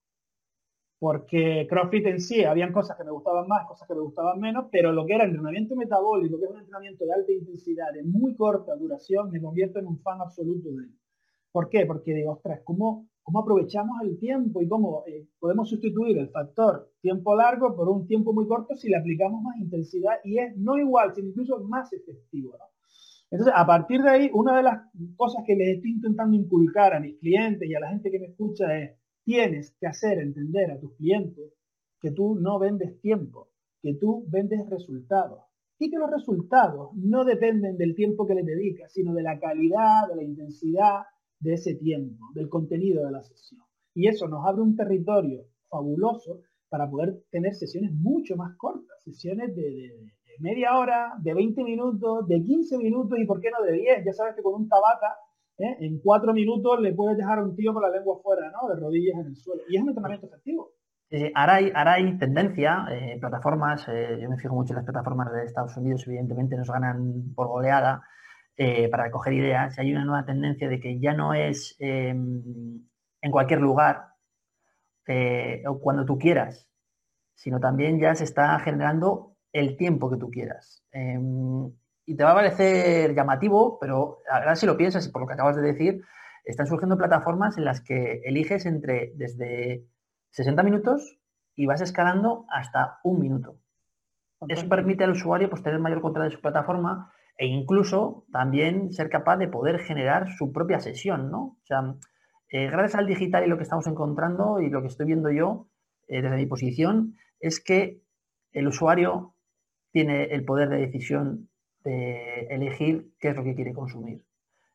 [0.97, 4.65] Porque CrossFit en sí, habían cosas que me gustaban más, cosas que me gustaban menos,
[4.71, 8.35] pero lo que era entrenamiento metabólico, que es un entrenamiento de alta intensidad, de muy
[8.35, 10.91] corta duración, me convierto en un fan absoluto de él.
[11.51, 11.85] ¿Por qué?
[11.85, 16.91] Porque digo, ostras, ¿cómo, cómo aprovechamos el tiempo y cómo eh, podemos sustituir el factor
[17.01, 20.77] tiempo largo por un tiempo muy corto si le aplicamos más intensidad y es no
[20.79, 22.57] igual, sino incluso más efectivo.
[23.31, 24.81] Entonces, a partir de ahí, una de las
[25.15, 28.27] cosas que les estoy intentando inculcar a mis clientes y a la gente que me
[28.27, 31.53] escucha es, tienes que hacer entender a tus clientes
[32.01, 33.49] que tú no vendes tiempo,
[33.81, 35.39] que tú vendes resultados.
[35.79, 40.09] Y que los resultados no dependen del tiempo que les dedicas, sino de la calidad,
[40.09, 41.03] de la intensidad
[41.39, 43.61] de ese tiempo, del contenido de la sesión.
[43.95, 49.55] Y eso nos abre un territorio fabuloso para poder tener sesiones mucho más cortas, sesiones
[49.55, 50.11] de
[50.41, 54.06] media hora, de 20 minutos, de 15 minutos y por qué no de 10.
[54.06, 55.17] Ya sabes que con un tabata,
[55.58, 55.77] ¿eh?
[55.80, 58.67] en 4 minutos le puedes dejar a un tío con la lengua fuera, ¿no?
[58.69, 59.62] De rodillas en el suelo.
[59.69, 60.71] Y es un entrenamiento efectivo.
[61.36, 65.32] ahora, hay, ahora, hay, tendencia, eh, plataformas, eh, yo me fijo mucho en las plataformas
[65.32, 68.01] de Estados Unidos, evidentemente nos ganan por goleada
[68.91, 69.80] para recoger ideas.
[69.80, 72.84] Hay una nueva tendencia de que ya no es em,
[73.19, 74.12] en cualquier lugar
[75.67, 76.69] o cuando tú quieras,
[77.34, 80.83] sino también ya se está generando el tiempo que tú quieras.
[80.91, 81.71] Em,
[82.05, 85.33] y te va a parecer llamativo, pero ahora si lo piensas y por lo que
[85.33, 86.01] acabas de decir,
[86.45, 89.85] están surgiendo plataformas en las que eliges entre desde
[90.31, 91.19] 60 minutos
[91.55, 93.57] y vas escalando hasta un minuto.
[94.47, 99.09] Eso permite al usuario pues, tener mayor control de su plataforma e incluso también ser
[99.09, 101.57] capaz de poder generar su propia sesión, ¿no?
[101.61, 101.95] O sea,
[102.49, 105.67] eh, gracias al digital y lo que estamos encontrando y lo que estoy viendo yo
[106.07, 108.01] eh, desde mi posición es que
[108.51, 109.35] el usuario
[109.91, 111.49] tiene el poder de decisión
[111.84, 114.23] de elegir qué es lo que quiere consumir.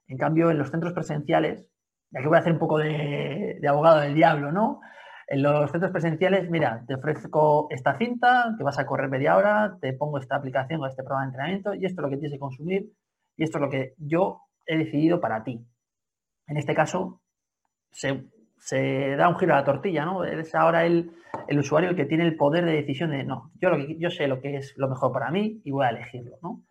[0.09, 1.69] En cambio, en los centros presenciales,
[2.11, 4.81] ya que voy a hacer un poco de, abogado del diablo, ¿no?
[5.29, 9.77] En los centros presenciales, mira, te ofrezco esta cinta, que vas a correr media hora,
[9.81, 12.33] te pongo esta aplicación o este programa de entrenamiento y esto es lo que tienes
[12.33, 12.93] que consumir
[13.37, 15.67] y esto es lo que yo he decidido para ti.
[16.47, 17.23] En este caso,
[17.91, 18.25] se
[18.67, 20.25] se da un giro a la tortilla, ¿no?
[20.25, 21.13] Es ahora el,
[21.57, 24.27] usuario el que tiene el poder de decisión de, no, yo, lo que, yo sé
[24.27, 26.65] lo que es lo mejor para mí y voy a elegirlo, ¿no?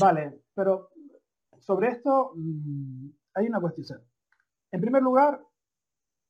[0.00, 0.88] vale, pero
[1.60, 4.00] sobre esto mm, hay una cuestión.
[4.72, 5.40] En primer lugar,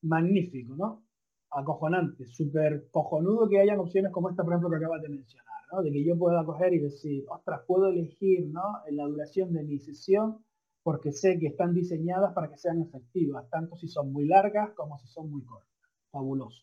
[0.02, 1.07] magnífico, ¿no?
[1.50, 5.83] Acojonante, súper cojonudo que hayan opciones como esta, por ejemplo, que acabas de mencionar, ¿no?
[5.83, 8.83] De que yo pueda coger y decir, ostras, puedo elegir, ¿no?
[8.87, 10.44] En la duración de mi sesión
[10.87, 14.96] porque sé que están diseñadas para que sean efectivas, tanto si son muy largas como
[15.01, 15.75] si son muy cortas.
[16.12, 16.62] Fabuloso.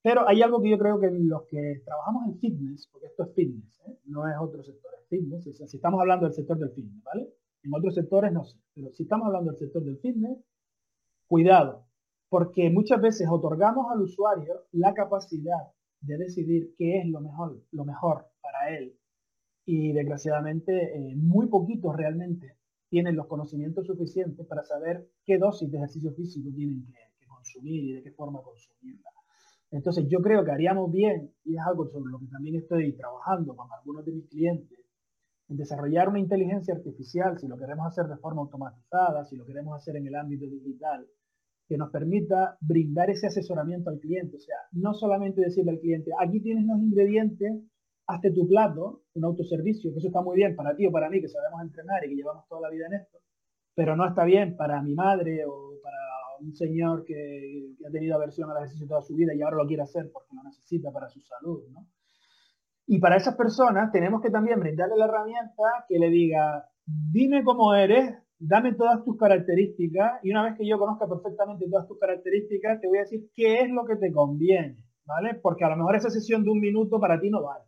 [0.00, 3.34] Pero hay algo que yo creo que los que trabajamos en fitness, porque esto es
[3.34, 3.98] fitness, ¿eh?
[4.04, 7.30] no es otro sector, es fitness, si estamos hablando del sector del fitness, ¿vale?
[7.64, 10.38] En otros sectores no sé, pero si estamos hablando del sector del fitness,
[11.26, 11.84] cuidado,
[12.28, 17.84] porque muchas veces otorgamos al usuario la capacidad de decidir qué es lo mejor, lo
[17.84, 18.96] mejor para él.
[19.64, 22.61] Y desgraciadamente, eh, muy poquitos realmente
[22.92, 27.92] tienen los conocimientos suficientes para saber qué dosis de ejercicio físico tienen que, consumir y
[27.94, 29.08] de qué forma consumirla.
[29.70, 33.56] Entonces yo creo que haríamos bien, y es algo sobre lo que también estoy trabajando
[33.56, 34.78] con algunos de mis clientes,
[35.48, 39.74] en desarrollar una inteligencia artificial, si lo queremos hacer de forma automatizada, si lo queremos
[39.74, 41.06] hacer en el ámbito digital,
[41.66, 44.36] que nos permita brindar ese asesoramiento al cliente.
[44.36, 47.62] O sea, no solamente decirle al cliente, aquí tienes los ingredientes
[48.06, 51.20] hazte tu plato, un autoservicio, que eso está muy bien para ti o para mí,
[51.20, 53.18] que sabemos entrenar y que llevamos toda la vida en esto,
[53.74, 55.98] pero no está bien para mi madre o para
[56.40, 59.82] un señor que, ha tenido aversión al ejercicio toda su vida y ahora lo quiere
[59.82, 61.86] hacer porque lo necesita para su salud, ¿no?
[62.86, 67.74] Y para esas personas tenemos que también brindarle la herramienta que le diga, dime cómo
[67.74, 72.80] eres, dame todas tus características y una vez que yo conozca perfectamente todas tus características,
[72.80, 75.34] te voy a decir qué es lo que te conviene, ¿vale?
[75.34, 77.64] Porque a lo mejor esa sesión de un minuto para ti no vale.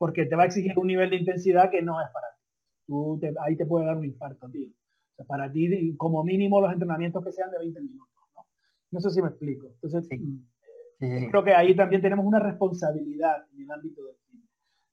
[0.00, 2.42] Porque te va a exigir un nivel de intensidad que no es para ti.
[2.86, 4.70] Tú ahí te puede dar un infarto, tío.
[4.70, 8.08] O sea, para ti, como mínimo, los entrenamientos que sean de 20 minutos.
[8.34, 8.46] No,
[8.92, 9.66] no sé si me explico.
[9.66, 14.42] Entonces, mm, creo que ahí también tenemos una responsabilidad en el ámbito del cine.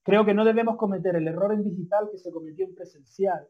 [0.03, 3.47] Creo que no debemos cometer el error en digital que se cometió en presencial,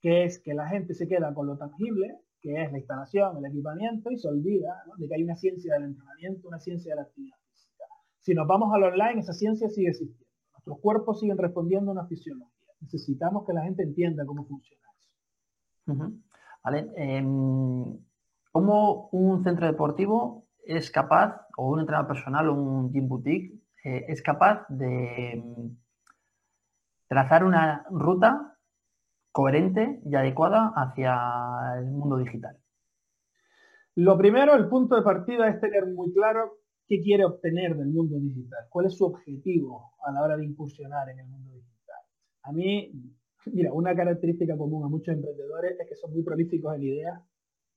[0.00, 3.46] que es que la gente se queda con lo tangible, que es la instalación, el
[3.46, 7.02] equipamiento, y se olvida de que hay una ciencia del entrenamiento, una ciencia de la
[7.02, 7.84] actividad física.
[8.20, 10.21] Si nos vamos al online, esa ciencia sigue existiendo.
[10.64, 12.48] Nuestros cuerpos siguen respondiendo a una fisiología.
[12.80, 16.12] Necesitamos que la gente entienda cómo funciona eso.
[16.62, 16.92] Vale.
[16.96, 17.98] Em,
[18.52, 24.04] ¿Cómo un centro deportivo es capaz, o un entrenador personal o un gym boutique, eh,
[24.08, 25.76] es capaz de em,
[27.08, 28.56] trazar una ruta
[29.32, 32.56] coherente y adecuada hacia el mundo digital?
[33.96, 36.61] Lo primero, el punto de partida es tener muy claro
[36.92, 41.08] qué quiere obtener del mundo digital, cuál es su objetivo a la hora de incursionar
[41.08, 42.02] en el mundo digital.
[42.42, 42.92] A mí,
[43.46, 47.18] mira, una característica común a muchos emprendedores es que son muy prolíficos en ideas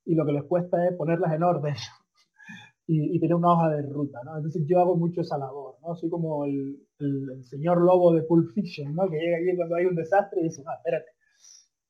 [0.03, 1.75] y lo que les cuesta es ponerlas en orden
[2.87, 4.35] y, tener una hoja de ruta, ¿no?
[4.35, 5.95] Entonces yo hago mucho esa labor, ¿no?
[5.95, 6.85] Soy como el,
[7.43, 9.09] señor lobo de Pulp Fiction, ¿no?
[9.09, 11.07] Que llega allí cuando hay un desastre y dice, ah, espérate,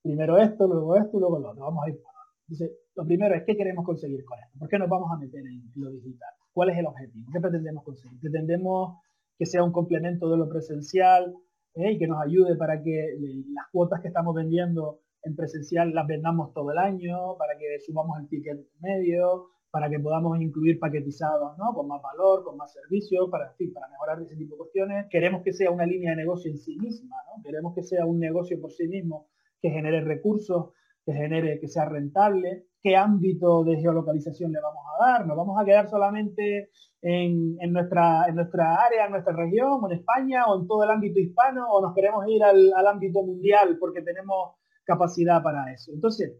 [0.03, 1.63] primero esto, luego esto y luego lo otro.
[1.63, 1.99] Vamos a ir.
[2.47, 4.59] Entonces, lo primero es qué queremos conseguir con esto.
[4.59, 6.29] ¿Por qué nos vamos a meter en lo digital?
[6.55, 7.27] ¿Cuál es el objetivo?
[7.33, 8.17] ¿Qué pretendemos conseguir?
[8.21, 8.97] ¿Pretendemos
[9.37, 11.35] que sea un complemento de lo presencial
[11.73, 15.93] eh, y que nos ayude para que eh, las cuotas que estamos vendiendo en presencial
[15.93, 20.79] las vendamos todo el año, para que subamos el ticket medio, para que podamos incluir
[20.79, 21.73] paquetizados, ¿no?
[21.73, 25.07] Con más valor, con más servicios, para, para mejorar ese tipo de cuestiones.
[25.09, 27.43] Queremos que sea una línea de negocio en sí misma, ¿no?
[27.43, 29.27] Queremos que sea un negocio por sí mismo
[29.61, 30.71] que genere recursos,
[31.05, 35.59] que genere, que sea rentable, qué ámbito de geolocalización le vamos a dar, nos vamos
[35.59, 36.69] a quedar solamente
[37.01, 41.19] en, nuestra, en nuestra área, en nuestra región, en España, o en todo el ámbito
[41.19, 44.51] hispano, o nos queremos ir al, al ámbito mundial porque tenemos
[44.83, 45.93] capacidad para eso.
[45.95, 46.39] Entonces,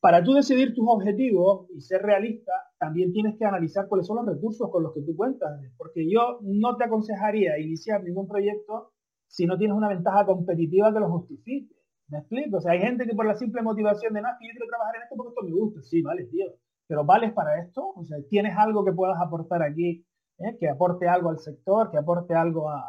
[0.00, 4.34] para tú decidir tus objetivos y ser realista, también tienes que analizar cuáles son los
[4.34, 8.92] recursos con los que tú cuentas, porque yo no te aconsejaría iniciar ningún proyecto
[9.26, 11.74] si no tienes una ventaja competitiva que lo justifique.
[12.10, 12.56] ¿Me explico?
[12.56, 15.02] O sea, hay gente que por la simple motivación de, que yo quiero trabajar en
[15.02, 15.82] esto porque esto me gusta.
[15.82, 16.46] Sí, vale, tío.
[16.88, 17.92] Pero ¿vales para esto?
[17.94, 20.04] O sea, ¿tienes algo que puedas aportar aquí?
[20.38, 20.56] Eh?
[20.58, 22.84] Que aporte algo al sector, que aporte algo a,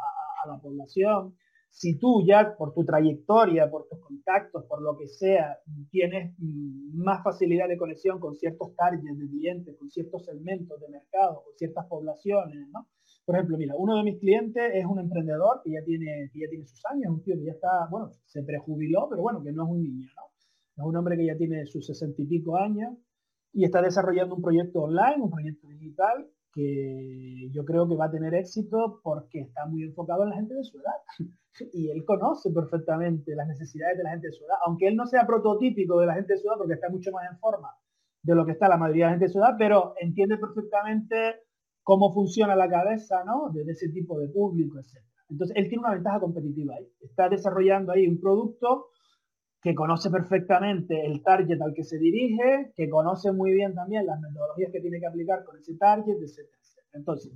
[0.46, 1.36] la población.
[1.70, 5.56] Si tú ya, por tu trayectoria, por tus contactos, por lo que sea,
[5.90, 10.88] tienes mm, más facilidad de conexión con ciertos targets de clientes, con ciertos segmentos de
[10.88, 12.88] mercado, con ciertas poblaciones, ¿no?
[13.24, 16.66] Por ejemplo, mira, uno de mis clientes es un emprendedor que ya tiene, ya tiene
[16.66, 19.70] sus años, un tío que ya está, bueno, se prejubiló, pero bueno, que no es
[19.70, 20.22] un niño, ¿no?
[20.76, 22.94] Es un hombre que ya tiene sus sesenta y pico años
[23.52, 28.10] y está desarrollando un proyecto online, un proyecto digital que yo creo que va a
[28.10, 30.96] tener éxito porque está muy enfocado en la gente de su edad.
[31.74, 35.04] Y él conoce perfectamente las necesidades de la gente de su edad, aunque él no
[35.04, 37.68] sea prototípico de la gente de su edad porque está mucho más en forma
[38.22, 41.42] de lo que está la mayoría de la gente de su edad, pero entiende perfectamente
[41.82, 43.50] cómo funciona la cabeza, ¿no?
[43.50, 45.02] De ese tipo de público, etc.
[45.28, 46.88] Entonces, él tiene una ventaja competitiva ahí.
[47.00, 48.88] Está desarrollando ahí un producto
[49.62, 54.20] que conoce perfectamente el target al que se dirige, que conoce muy bien también las
[54.20, 56.48] metodologías que tiene que aplicar con ese target, etc.
[56.92, 57.32] Entonces,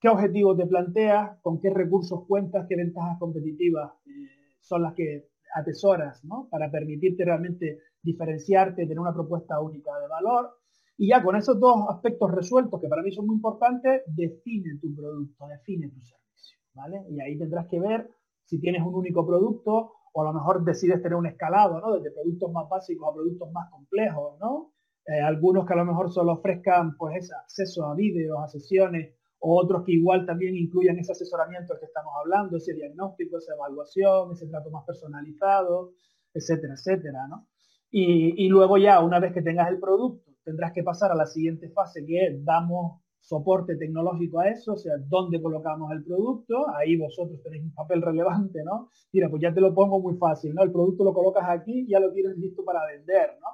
[0.00, 1.38] ¿qué objetivos te planteas?
[1.42, 2.66] ¿Con qué recursos cuentas?
[2.68, 6.48] ¿Qué ventajas competitivas eh, son las que atesoras, ¿no?
[6.50, 10.59] Para permitirte realmente diferenciarte, tener una propuesta única de valor
[11.00, 14.94] y ya con esos dos aspectos resueltos, que para mí son muy importantes, define tu
[14.94, 17.02] producto, define tu servicio, ¿vale?
[17.08, 18.10] Y ahí tendrás que ver
[18.44, 21.94] si tienes un único producto o a lo mejor decides tener un escalado, ¿no?
[21.94, 24.74] Desde productos más básicos a productos más complejos, ¿no?
[25.06, 29.14] Eh, algunos que a lo mejor solo ofrezcan, pues, ese acceso a vídeos, a sesiones,
[29.38, 34.32] o otros que igual también incluyan ese asesoramiento que estamos hablando, ese diagnóstico, esa evaluación,
[34.32, 35.92] ese trato más personalizado,
[36.34, 37.48] etcétera, etcétera, ¿no?
[37.90, 41.26] Y, y luego ya, una vez que tengas el producto, tendrás que pasar a la
[41.26, 46.66] siguiente fase que es damos soporte tecnológico a eso, o sea, dónde colocamos el producto,
[46.76, 48.88] ahí vosotros tenéis un papel relevante, ¿no?
[49.12, 50.64] Mira, pues ya te lo pongo muy fácil, ¿no?
[50.64, 53.46] El producto lo colocas aquí ya lo tienes listo para vender, ¿no?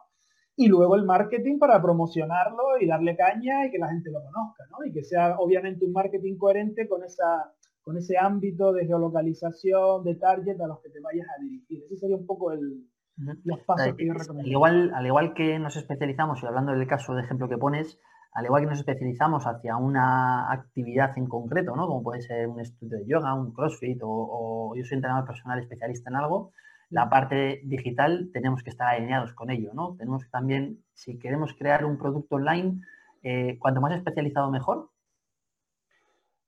[0.56, 4.64] Y luego el marketing para promocionarlo y darle caña y que la gente lo conozca,
[4.70, 4.86] ¿no?
[4.86, 10.14] Y que sea obviamente un marketing coherente con, esa, con ese ámbito de geolocalización, de
[10.14, 11.82] target a los que te vayas a dirigir.
[11.84, 12.86] Ese sería un poco el,
[13.18, 17.98] al igual, al igual que nos especializamos, y hablando del caso de ejemplo que pones,
[18.32, 21.86] al igual que nos especializamos hacia una actividad en concreto, ¿no?
[21.86, 26.10] Como puede ser un estudio de yoga, un crossfit o, yo soy entrenador personal especialista
[26.10, 26.52] en algo,
[26.90, 29.96] la parte digital tenemos que estar alineados con ello, ¿no?
[29.96, 32.82] Tenemos que también, si queremos crear un producto online,
[33.22, 34.90] eh, cuanto más especializado mejor.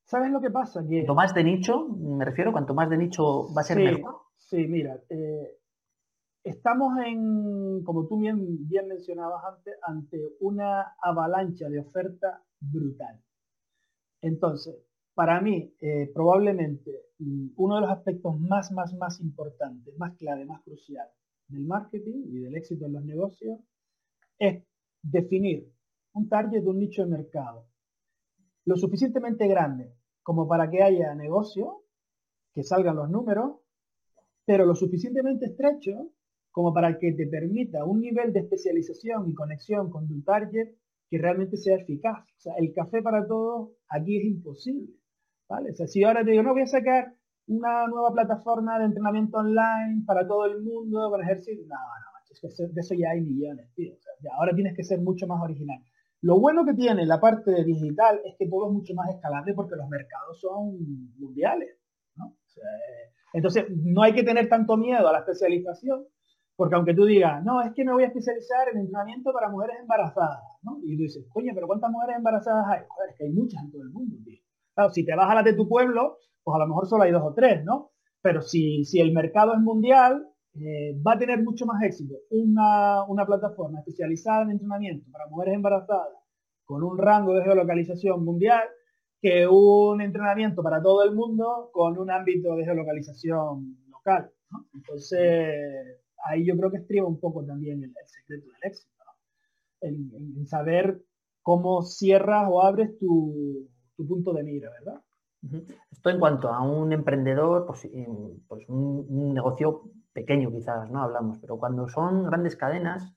[0.05, 0.81] ¿Sabes lo que pasa?
[0.87, 1.05] Que...
[1.05, 4.15] Cuanto más de nicho, me refiero, cuanto más de nicho va a ser mejor.
[4.37, 5.58] Sí, mira, eh,
[6.49, 13.21] estamos en, como tú bien, mencionabas antes, ante una avalancha de oferta brutal.
[14.21, 14.75] Entonces,
[15.13, 20.45] para mí, eh, probablemente mm, uno de los aspectos más, más, más importantes, más clave,
[20.45, 21.07] más crucial
[21.47, 23.59] del marketing y del éxito en los negocios
[24.37, 24.63] es
[25.01, 25.71] definir
[26.13, 27.65] un target un nicho de mercado
[28.65, 29.91] lo suficientemente grande
[30.21, 31.85] como para que haya negocio,
[32.53, 33.61] que salgan los números,
[34.45, 36.11] pero lo suficientemente estrecho
[36.51, 40.69] como para que te permita un nivel de especialización y conexión con tu target
[41.09, 42.23] que realmente sea eficaz.
[42.37, 44.93] O sea, el café para todos aquí es imposible.
[45.47, 45.71] ¿vale?
[45.71, 47.13] O sea, si ahora te digo, no voy a sacar
[47.47, 52.39] una nueva plataforma de entrenamiento online para todo el mundo, para ejercicio, no, no, es
[52.39, 53.93] que de eso ya hay millones, tío.
[53.95, 55.79] O sea, ahora tienes que ser mucho más original.
[56.21, 59.75] Lo bueno que tiene la parte digital es que todo es mucho más escalable porque
[59.75, 60.77] los mercados son
[61.17, 61.75] mundiales.
[63.33, 66.05] entonces, no hay que tener tanto miedo a la especialización,
[66.59, 69.77] porque aunque tú digas, no, es que me voy a especializar en entrenamiento para mujeres
[69.79, 70.77] embarazadas, ¿no?
[70.83, 72.81] Y tú dices, coño, pero ¿cuántas mujeres embarazadas hay?
[72.85, 74.41] Joder, es que hay muchas en todo el mundo, tío.
[74.75, 77.13] Claro, si te vas a las de tu pueblo, pues a lo mejor solo hay
[77.13, 77.91] dos o tres, ¿no?
[78.21, 83.05] Pero si, si el mercado es mundial, eh, va a tener mucho más éxito una,
[83.05, 86.09] una, plataforma especializada en entrenamiento para mujeres embarazadas
[86.65, 88.67] con un rango de geolocalización mundial
[89.21, 94.29] que un entrenamiento para todo el mundo con un ámbito de geolocalización local.
[94.73, 99.03] Entonces, ahí yo creo que estriba un poco también el, secreto del éxito,
[99.81, 101.01] en, saber
[101.41, 105.01] cómo cierras o abres tu, tu punto de mira, ¿verdad?
[105.91, 107.87] Esto en cuanto a un emprendedor, pues,
[108.47, 111.01] pues un, negocio pequeño quizás, ¿no?
[111.01, 113.13] Hablamos, pero cuando son grandes cadenas,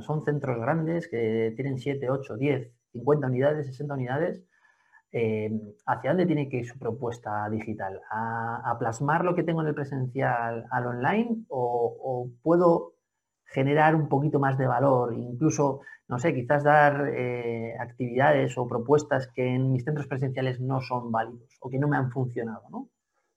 [0.00, 4.42] son centros grandes que tienen 7, 8, 10, 50 unidades, 60 unidades,
[5.16, 5.48] eh,
[5.86, 8.00] ¿hacia dónde tiene que ir su propuesta digital?
[8.10, 12.94] ¿A, plasmar lo que tengo en el presencial al online o, puedo
[13.44, 19.28] generar un poquito más de valor, incluso, no sé, quizás dar eh, actividades o propuestas
[19.32, 22.88] que en mis centros presenciales no son válidos o que no me han funcionado, ¿no?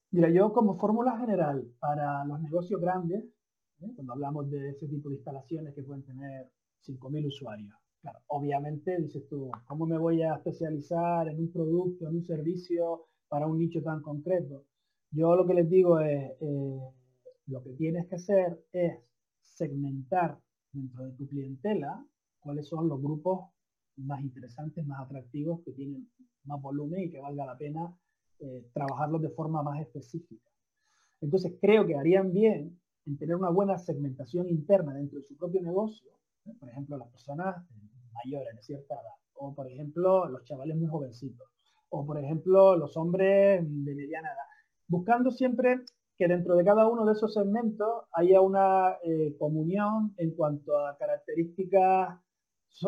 [0.10, 3.24] Mira, yo como fórmula general para los negocios grandes,
[3.82, 3.92] ¿eh?
[3.96, 6.50] cuando hablamos de ese tipo de instalaciones que pueden tener
[6.88, 7.76] 5.000 usuarios,
[8.28, 13.48] obviamente dices tú, ¿cómo me voy a especializar en un producto, en un servicio para
[13.48, 14.66] un nicho tan concreto?
[15.12, 16.80] Yo lo que les digo es, eh,
[17.48, 19.00] lo que tienes que hacer es
[19.42, 20.40] segmentar
[20.72, 22.06] dentro de tu clientela
[22.40, 23.50] cuáles son los grupos
[23.98, 26.10] más interesantes, más atractivos, que tienen
[26.44, 27.98] más volumen y que valga la pena
[28.40, 30.50] eh, trabajarlos de forma más específica.
[31.22, 35.62] Entonces creo que harían bien en tener una buena segmentación interna dentro de su propio
[35.62, 36.12] negocio,
[36.60, 37.66] por ejemplo, las personas
[38.26, 41.48] mayores de cierta edad, o por ejemplo, los chavales muy jovencitos,
[41.90, 44.48] o por ejemplo, los hombres de mediana edad,
[44.88, 45.82] buscando siempre
[46.18, 50.98] que dentro de cada uno de esos segmentos haya una eh, comunión en cuanto a
[50.98, 52.20] características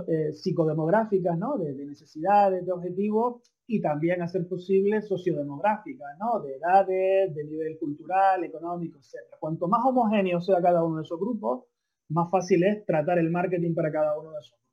[0.07, 1.57] eh, psicodemográficas, ¿no?
[1.57, 6.41] De, necesidades, de objetivos y también hacer posible sociodemográficas, ¿no?
[6.41, 9.36] De edades, de nivel cultural, económico, etc.
[9.39, 11.65] Cuanto más homogéneo sea cada uno de esos grupos,
[12.09, 14.68] más fácil es tratar el marketing para cada uno de esos grupos.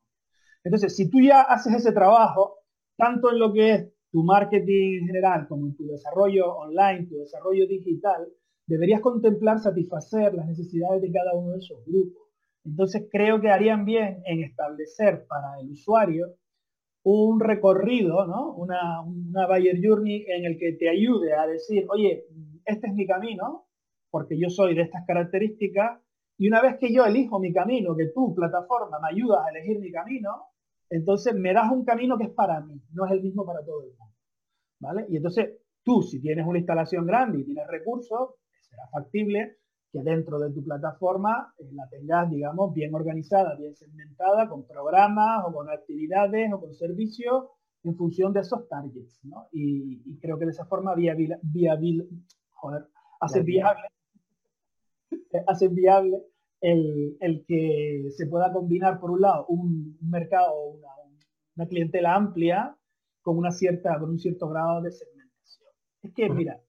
[0.66, 2.56] Entonces, si tú ya haces ese trabajo,
[2.98, 7.18] tanto en lo que es tu marketing en general como en tu desarrollo online, tu
[7.18, 8.26] desarrollo digital,
[8.66, 12.20] deberías contemplar satisfacer las necesidades de cada uno de esos grupos.
[12.64, 16.34] Entonces creo que harían bien en establecer para el usuario
[17.04, 18.52] un recorrido, ¿no?
[18.56, 22.26] una, una buyer journey en el que te ayude a decir, oye,
[22.64, 23.68] este es mi camino,
[24.10, 26.00] porque yo soy de estas características,
[26.36, 29.78] y una vez que yo elijo mi camino, que tu plataforma me ayuda a elegir
[29.78, 30.55] mi camino,
[30.91, 33.82] entonces me das un camino que es para mí, no es el mismo para todo
[33.82, 34.14] el mundo.
[34.78, 35.07] ¿Vale?
[35.09, 39.59] Y entonces tú, si tienes una instalación grande y tienes recursos, será factible
[39.93, 45.45] que dentro de tu plataforma eh, la tengas, digamos, bien organizada, bien segmentada, con programas
[45.47, 47.47] o con actividades o con servicios
[47.84, 49.47] en función de esos targets, ¿no?
[49.53, 52.09] Y, creo que de esa forma viable, viable
[52.51, 52.87] joder,
[53.20, 53.89] hace viable,
[55.47, 56.20] hace viable
[56.61, 60.88] el, el, que se pueda combinar, por un lado, un, mercado, una,
[61.57, 62.76] una clientela amplia
[63.22, 65.70] con, una cierta, con un cierto grado de segmentación.
[66.02, 66.61] Es que, mira,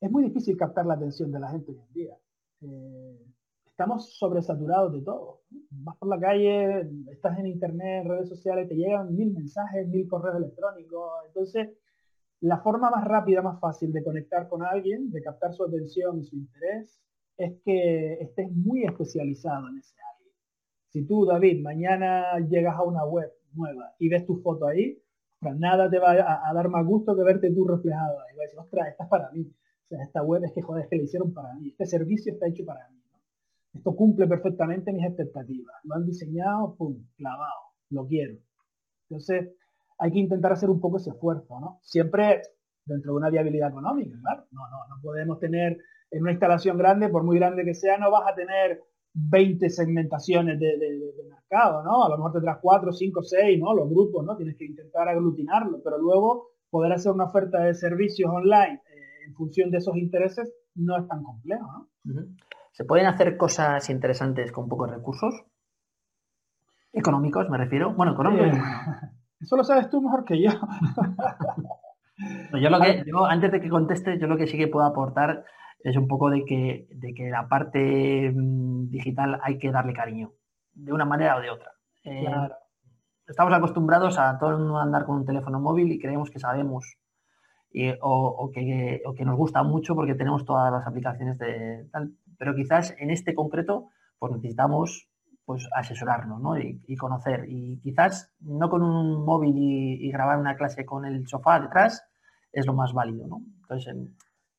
[0.00, 2.16] es muy difícil captar la atención de la gente hoy en día.
[2.62, 3.32] Eh,
[3.66, 5.42] estamos sobresaturados de todo.
[5.70, 10.36] Vas por la calle, estás en internet, redes sociales, te llegan mil mensajes, mil correos
[10.36, 11.10] electrónicos.
[11.26, 11.70] Entonces,
[12.40, 16.24] la forma más rápida, más fácil de conectar con alguien, de captar su atención y
[16.24, 17.00] su interés,
[17.36, 20.32] es que estés muy especializado en ese área.
[20.90, 25.02] Si tú, David, mañana llegas a una web nueva y ves tu foto ahí,
[25.50, 28.36] nada te va a, dar más gusto que verte tú reflejado ahí.
[28.36, 29.42] Va a decir, ostras, esta es para mí.
[29.42, 31.68] O sea, esta web es que, joder, es que la hicieron para mí.
[31.68, 33.02] Este servicio está hecho para mí.
[33.74, 35.74] Esto cumple perfectamente mis expectativas.
[35.84, 37.72] Lo han diseñado, pum, clavado.
[37.90, 38.38] Lo quiero.
[39.08, 39.50] Entonces,
[39.98, 41.78] hay que intentar hacer un poco ese esfuerzo, ¿no?
[41.82, 42.42] Siempre
[42.84, 44.44] dentro de una viabilidad económica, claro.
[44.50, 45.78] No, no, no podemos tener
[46.12, 48.82] en una instalación grande, por muy grande que sea, no vas a tener
[49.14, 50.76] 20 segmentaciones de,
[51.28, 52.04] mercado, ¿no?
[52.04, 53.74] A lo mejor tendrás 4, 5, 6, ¿no?
[53.74, 54.36] Los grupos, ¿no?
[54.36, 59.34] Tienes que intentar aglutinarlo, pero luego poder hacer una oferta de servicios online eh, en
[59.34, 62.22] función de esos intereses no es tan complejo, ¿no?
[62.72, 65.44] ¿Se pueden hacer cosas interesantes con pocos recursos?
[66.92, 67.94] Económicos, me refiero.
[67.94, 68.46] Bueno, económicos.
[68.46, 68.60] Eh,
[69.40, 70.50] eso lo sabes tú mejor que yo.
[72.60, 75.44] yo lo que, yo, antes de que contestes, yo lo que sí que puedo aportar
[75.84, 80.32] es un poco de que, de que la parte mm, digital hay que darle cariño,
[80.74, 81.72] de una manera o de otra.
[82.04, 82.26] Eh,
[83.26, 86.96] estamos acostumbrados a todo el mundo andar con un teléfono móvil y creemos que sabemos
[88.00, 92.12] o, que, o, que, nos gusta mucho porque tenemos todas las aplicaciones de tal.
[92.38, 95.08] Pero quizás en este concreto pues necesitamos
[95.44, 96.58] pues asesorarnos ¿no?
[96.58, 97.46] y, conocer.
[97.48, 102.04] Y quizás no con un móvil y, grabar una clase con el sofá detrás
[102.52, 103.26] es lo más válido.
[103.26, 103.42] ¿no?
[103.62, 103.96] Entonces,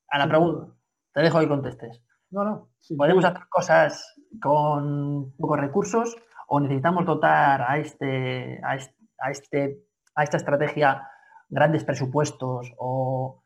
[0.10, 0.74] a la pregunta,
[1.14, 2.02] te dejo que contestes.
[2.32, 2.70] No, no.
[2.98, 6.16] ¿Podemos hacer cosas con pocos recursos
[6.48, 8.76] o necesitamos dotar a, este, a,
[9.30, 9.84] este,
[10.16, 11.08] a esta estrategia
[11.48, 13.44] grandes presupuestos o,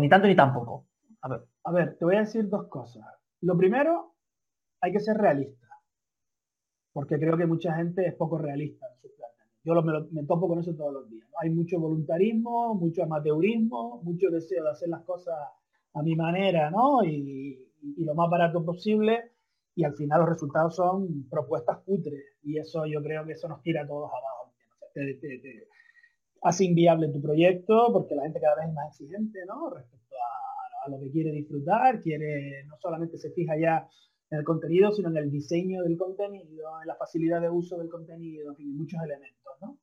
[0.00, 0.86] ni tanto ni tampoco?
[1.20, 1.40] A ver.
[1.64, 3.04] a ver, te voy a decir dos cosas.
[3.42, 4.14] Lo primero,
[4.80, 5.68] hay que ser realista,
[6.92, 9.36] porque creo que mucha gente es poco realista en sus planes.
[9.64, 9.74] Yo
[10.10, 11.28] me, topo con eso todos los días.
[11.40, 15.36] Hay mucho voluntarismo, mucho amateurismo, mucho deseo de hacer las cosas
[15.94, 17.04] a mi manera, ¿no?
[17.04, 17.58] Y,
[17.98, 19.32] lo más barato posible.
[19.74, 22.22] Y al final los resultados son propuestas cutres.
[22.42, 24.52] Y eso yo creo que eso nos tira a todos abajo.
[26.42, 29.70] hace inviable tu proyecto porque la gente cada vez es más exigente, ¿no?
[29.70, 33.88] Respecto a, a lo que quiere disfrutar, quiere, no solamente se fija ya
[34.30, 37.88] en el contenido, sino en el diseño del contenido, en la facilidad de uso del
[37.88, 39.78] contenido, en fin, muchos elementos, ¿no?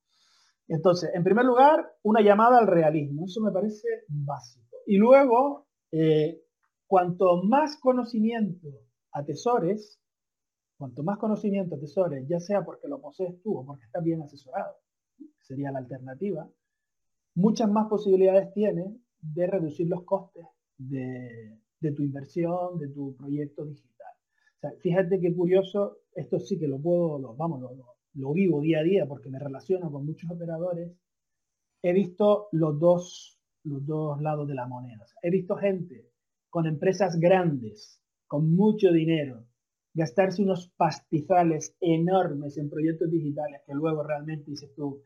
[0.68, 3.26] Entonces, en primer lugar, una llamada al realismo.
[3.26, 4.78] Eso me parece básico.
[4.86, 6.41] Y luego, eh,
[6.87, 8.67] cuanto más conocimiento
[9.11, 9.99] atesores,
[10.77, 14.75] cuanto más conocimiento atesores, ya sea porque lo posees tú o porque estás bien asesorado,
[15.41, 16.49] sería la alternativa,
[17.35, 20.45] muchas más posibilidades tienes de reducir los costes
[20.77, 21.59] de,
[21.95, 24.13] tu inversión, de tu proyecto digital.
[24.79, 27.61] fíjate qué curioso, esto sí que lo puedo, lo, vamos,
[28.13, 30.91] lo vivo día a día porque me relaciono con muchos operadores,
[31.81, 33.38] he visto los dos
[33.70, 35.05] los dos lados de la moneda.
[35.22, 36.09] he visto gente
[36.49, 39.45] con empresas grandes, con mucho dinero,
[39.93, 45.01] gastarse unos pastizales enormes en proyectos digitales que luego realmente dices tú,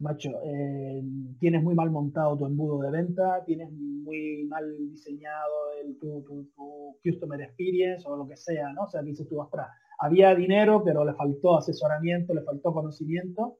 [0.00, 1.02] macho, eh,
[1.38, 6.50] tienes muy mal montado tu embudo de venta, tienes muy mal diseñado el, tu, tu,
[6.54, 8.84] tu, customer experience o lo que sea, ¿no?
[8.84, 13.58] O sea, dices tú, ostras, había dinero, pero le faltó asesoramiento, le faltó conocimiento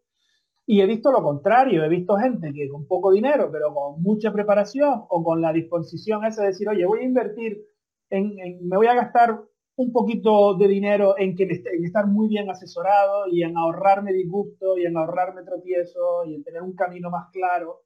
[0.67, 4.33] y he visto lo contrario, he visto gente que con poco dinero, pero con mucha
[4.33, 7.65] preparación o con la disposición esa de decir, oye, voy a invertir,
[8.11, 8.37] en,
[8.69, 9.41] me voy a gastar
[9.77, 14.79] un poquito de dinero en, que en estar muy bien asesorado y en ahorrarme disgusto
[14.79, 17.81] y en ahorrarme tropiezo y en tener un camino más claro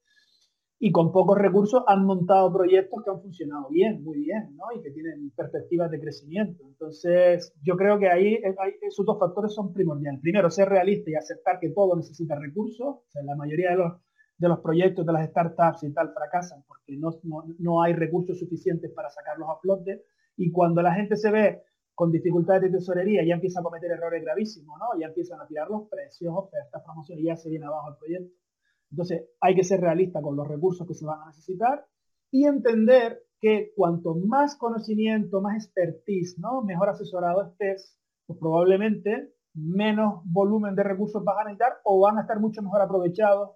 [0.79, 4.65] y con pocos recursos han montado proyectos que han funcionado bien, muy bien, ¿no?
[4.79, 6.65] Y que tienen perspectivas de crecimiento.
[6.69, 8.39] Entonces, yo creo que ahí
[8.83, 10.21] esos dos factores son primordiales.
[10.21, 12.87] Primero, ser realista y aceptar que todo necesita recursos.
[12.87, 13.93] O sea, la mayoría de los,
[14.37, 18.39] de los proyectos de las startups y tal fracasan porque no, no, no hay recursos
[18.39, 20.05] suficientes para sacarlos a flote.
[20.37, 21.63] Y cuando la gente se ve
[21.95, 25.01] con dificultades de tesorería, ya empieza a cometer errores gravísimos, ¿no?
[25.01, 28.46] Ya empiezan a tirar los precios, ofertas, promociones, y ya se viene abajo el proyecto.
[28.91, 31.85] Entonces, hay que ser realista con los recursos que se van a necesitar
[32.31, 36.63] y entender que cuanto más conocimiento, más expertise, ¿no?
[36.63, 42.23] mejor asesorado estés, pues probablemente menos volumen de recursos vas a necesitar o van a
[42.23, 43.51] estar mucho mejor aprovechados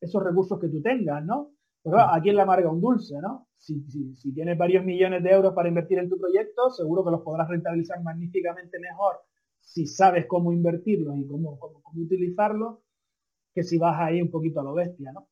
[0.00, 1.50] esos recursos que tú tengas, ¿no?
[1.82, 3.48] Pero aquí en la amarga un dulce, ¿no?
[3.56, 3.82] Si,
[4.16, 7.48] si, tienes varios millones de euros para invertir en tu proyecto, seguro que los podrás
[7.48, 9.16] rentabilizar magníficamente mejor
[9.60, 12.78] si sabes cómo invertirlos y cómo, cómo, cómo utilizarlos
[13.54, 15.28] que si vas ahí un poquito a lo bestia, ¿no?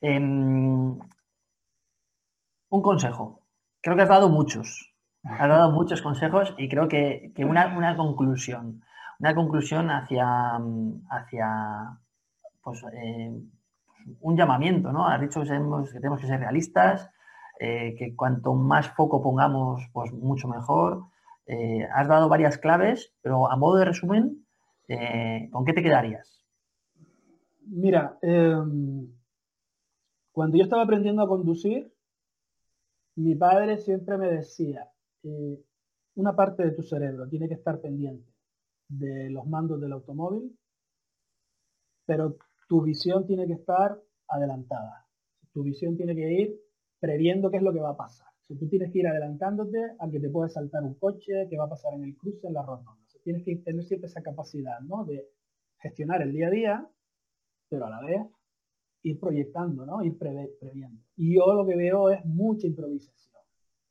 [0.00, 0.98] Em,
[2.70, 3.42] un consejo.
[3.82, 4.94] Creo que has dado muchos.
[5.22, 8.82] Has dado muchos consejos y creo que, una, conclusión.
[9.18, 10.58] Una conclusión hacia,
[11.10, 11.98] hacia
[12.62, 13.32] pues, eh,
[14.20, 15.06] un llamamiento, ¿no?
[15.06, 17.10] Has dicho que, tenemos que ser realistas,
[17.58, 21.04] eh, que cuanto más foco pongamos, pues mucho mejor.
[21.46, 24.46] Eh, has dado varias claves, pero a modo de resumen,
[25.52, 26.39] ¿con qué te quedarías?
[27.72, 29.08] Mira, em,
[30.32, 31.92] cuando yo estaba aprendiendo a conducir,
[33.14, 34.90] mi padre siempre me decía,
[35.22, 35.62] eh,
[36.16, 38.28] una parte de tu cerebro tiene que estar pendiente
[38.88, 40.58] de los mandos del automóvil,
[42.04, 42.36] pero
[42.68, 45.06] tu visión tiene que estar adelantada.
[45.52, 46.60] Tu visión tiene que ir
[46.98, 48.28] previendo qué es lo que va a pasar.
[48.48, 51.66] Si tú tienes que ir adelantándote a que te puede saltar un coche, qué va
[51.66, 52.98] a pasar en el cruce, en la rotonda.
[53.22, 55.04] tienes que tener siempre esa capacidad ¿no?
[55.04, 55.28] de
[55.78, 56.90] gestionar el día a día,
[57.70, 58.20] pero a la vez
[59.02, 60.02] ir proyectando, ¿no?
[60.04, 61.02] ir previendo.
[61.16, 63.42] Y yo lo que veo es mucha improvisación.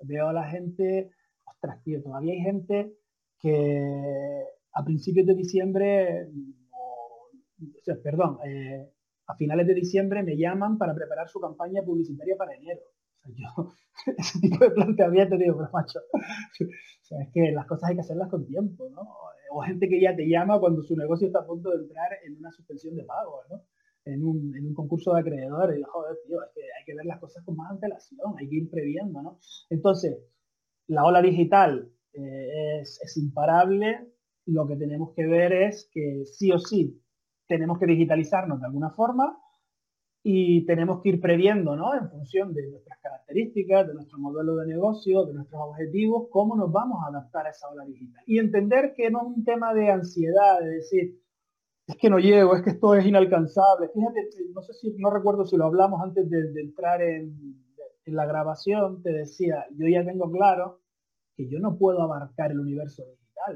[0.02, 1.12] Veo a la gente,
[1.46, 2.94] ostras, tío, todavía hay gente
[3.40, 6.28] que a principios de diciembre,
[6.72, 7.32] o,
[7.84, 8.88] sea, perdón, eh,
[9.28, 12.82] a finales de diciembre me llaman para preparar su campaña publicitaria para enero.
[13.26, 13.74] Yo,
[14.18, 18.02] ese tipo de planteamiento, digo, pero macho, o sea, es que las cosas hay que
[18.02, 19.02] hacerlas con tiempo, ¿no?
[19.50, 22.38] O gente que ya te llama cuando su negocio está a punto de entrar en
[22.38, 23.64] una suspensión de pago, ¿no?
[24.06, 25.80] En un, en un concurso de acreedores.
[25.80, 28.56] Y joder, tío, es que hay que ver las cosas con más antelación, hay que
[28.56, 29.40] ir previendo, ¿no?
[29.70, 30.18] Entonces,
[30.88, 34.10] la ola digital eh, es imparable,
[34.46, 37.02] lo que tenemos que ver es que sí o sí
[37.48, 39.38] tenemos que digitalizarnos de alguna forma
[40.22, 41.94] y tenemos que ir previendo, ¿no?
[41.96, 46.72] En función de nuestras características, de nuestro modelo de negocio, de nuestros objetivos, cómo nos
[46.72, 48.24] vamos a adaptar a esa ola digital.
[48.28, 51.20] Y entender que no es un tema de ansiedad, de decir,
[51.88, 53.90] es que no llego, es que esto es inalcanzable.
[53.94, 57.58] Fíjate, no sé si, no recuerdo si lo hablamos antes de, entrar en,
[58.06, 60.82] la grabación, te decía, yo ya tengo claro
[61.36, 63.04] que yo no puedo abarcar el universo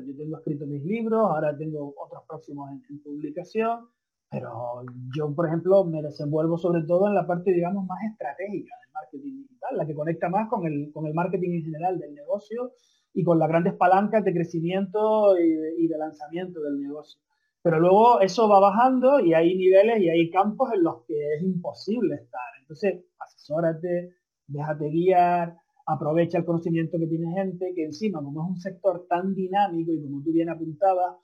[0.06, 3.88] yo tengo escrito mis libros, ahora tengo otros próximos en, publicación,
[4.34, 4.82] pero
[5.16, 9.44] yo, por ejemplo, me desenvuelvo sobre todo en la parte, digamos, más estratégica del marketing
[9.44, 12.72] digital, la que conecta más con el, con el marketing en general del negocio
[13.14, 17.22] y con las grandes palancas de crecimiento y de, y de lanzamiento del negocio.
[17.62, 21.44] Pero luego eso va bajando y hay niveles y hay campos en los que es
[21.44, 22.42] imposible estar.
[22.60, 24.16] Entonces, asesórate,
[24.48, 29.36] déjate guiar, aprovecha el conocimiento que tiene gente, que encima, como es un sector tan
[29.36, 31.18] dinámico y como tú bien apuntabas,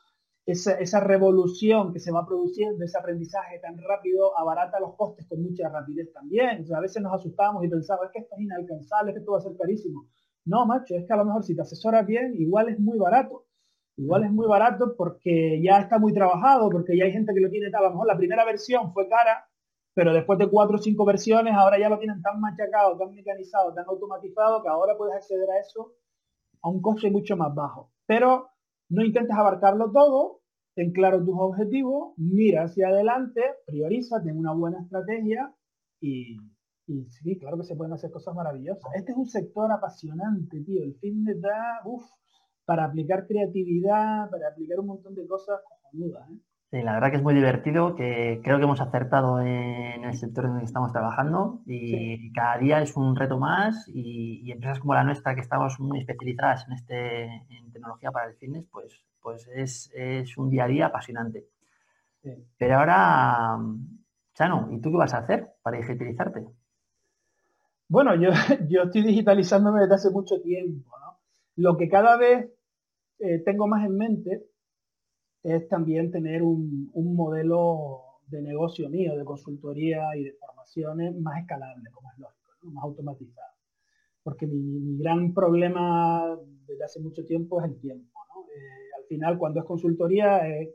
[0.52, 5.70] esa, revolución que se va produciendo, ese aprendizaje tan rápido, abarata los costes con mucha
[5.70, 6.66] rapidez también.
[6.74, 9.38] a veces nos asustamos y pensamos, es que esto es inalcanzable, es que esto va
[9.38, 10.08] a ser carísimo.
[10.46, 13.46] No, macho, es que a lo mejor si te asesoras bien, igual es muy barato.
[13.98, 17.50] Igual es muy barato porque ya está muy trabajado, porque ya hay gente que lo
[17.50, 17.84] tiene tal.
[17.84, 19.46] A lo mejor la primera versión fue cara,
[19.94, 23.74] pero después de cuatro o cinco versiones, ahora ya lo tienen tan machacado, tan mecanizado,
[23.74, 25.94] tan automatizado, que ahora puedes acceder a eso
[26.62, 27.92] a un coste mucho más bajo.
[28.06, 28.50] Pero
[28.90, 30.42] no intentes abarcarlo todo,
[30.76, 35.54] ten claro tus objetivos, mira hacia adelante, prioriza, ten una buena estrategia
[36.02, 36.38] y,
[36.86, 38.92] sí, claro que se pueden hacer cosas maravillosas.
[38.96, 40.84] Este es un sector apasionante, tío.
[40.84, 42.04] El fin de da, uff,
[42.66, 46.40] para aplicar creatividad, para aplicar un montón de cosas cojonudas, ¿eh?
[46.72, 50.46] Sí, la verdad que es muy divertido, que creo que hemos acertado en el sector
[50.46, 54.94] en el que estamos trabajando y cada día es un reto más y, empresas como
[54.94, 59.48] la nuestra que estamos muy especializadas en, este, en tecnología para el fitness, pues, pues
[59.56, 61.48] es, es un día a día apasionante.
[62.60, 63.58] Pero ahora,
[64.36, 66.46] Chano, ¿y tú qué vas a hacer para digitalizarte?
[67.88, 68.30] Bueno, yo,
[68.70, 70.92] yo estoy digitalizándome desde hace mucho tiempo.
[71.00, 71.18] ¿no?
[71.56, 72.48] Lo que cada vez
[73.18, 74.49] eh, tengo más en mente
[75.44, 81.90] es también tener un, modelo de negocio mío, de consultoría y de formaciones más escalable,
[81.92, 83.54] como es lógico, más automatizado.
[84.24, 86.38] Porque mi, gran problema
[86.68, 88.20] desde hace mucho tiempo es el tiempo.
[88.56, 90.70] Eh, al final, cuando es consultoría, es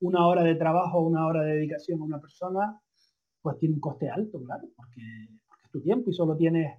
[0.00, 2.80] una hora de trabajo, una hora de dedicación a una persona,
[3.42, 5.02] pues tiene un coste alto, claro, porque,
[5.48, 6.74] porque es tu tiempo y solo tienes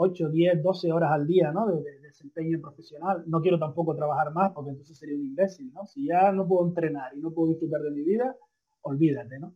[0.00, 1.66] 8, 10, 12 horas al día ¿no?
[1.66, 3.24] de, desempeño profesional.
[3.26, 5.72] No quiero tampoco trabajar más porque entonces sería un imbécil.
[5.72, 5.84] ¿no?
[5.86, 8.36] Si ya no puedo entrenar y no puedo disfrutar de mi vida,
[8.82, 9.40] olvídate.
[9.40, 9.54] ¿no?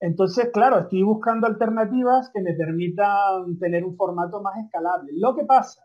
[0.00, 5.12] Entonces, claro, estoy buscando alternativas que me permitan tener un formato más escalable.
[5.14, 5.82] Lo que pasa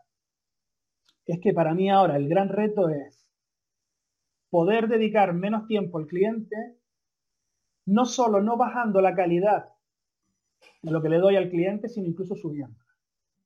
[1.26, 3.28] es que para mí ahora el gran reto es
[4.48, 6.56] poder dedicar menos tiempo al cliente,
[7.84, 9.68] no solo no bajando la calidad
[10.80, 12.81] de lo que le doy al cliente, sino incluso subiendo.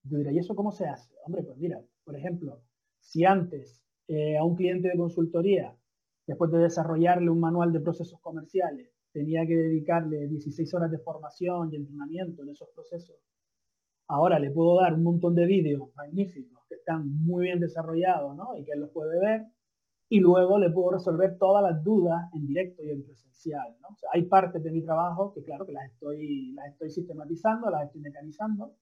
[0.09, 1.15] Yo diría, ¿y eso cómo se hace?
[1.25, 2.63] Hombre, pues mira, por ejemplo,
[3.01, 5.77] si antes eh, a un cliente de consultoría,
[6.27, 11.73] después de desarrollarle un manual de procesos comerciales, tenía que dedicarle 16 horas de formación
[11.73, 13.17] y entrenamiento en esos procesos,
[14.09, 18.57] ahora le puedo dar un montón de vídeos magníficos que están muy bien desarrollados ¿no?
[18.57, 19.47] y que él los puede ver
[20.09, 23.77] y luego le puedo resolver todas las dudas en directo y en presencial.
[23.81, 23.89] ¿no?
[24.13, 28.03] Hay partes de mi trabajo que claro que las estoy, las estoy sistematizando, las estoy
[28.03, 28.77] mecanizando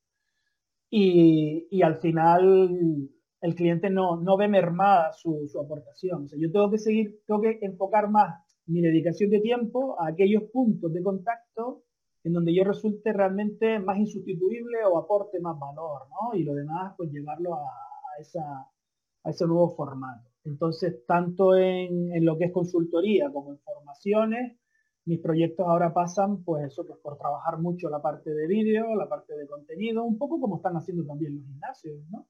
[0.90, 3.10] y, al final
[3.40, 6.24] el cliente no, no ve mermada su, su aportación.
[6.24, 10.08] O sea, yo tengo que seguir, tengo que enfocar más mi dedicación de tiempo a
[10.08, 11.82] aquellos puntos de contacto
[12.24, 16.36] en donde yo resulte realmente más insustituible o aporte más valor, ¿no?
[16.36, 17.68] Y lo demás, pues llevarlo a,
[18.18, 18.66] esa,
[19.24, 20.30] a ese nuevo formato.
[20.44, 24.56] Entonces, tanto en, en, lo que es consultoría como en formaciones,
[25.06, 29.36] mis proyectos ahora pasan, pues pues por trabajar mucho la parte de vídeo, la parte
[29.36, 32.26] de contenido, un poco como están haciendo también los gimnasios, ¿no?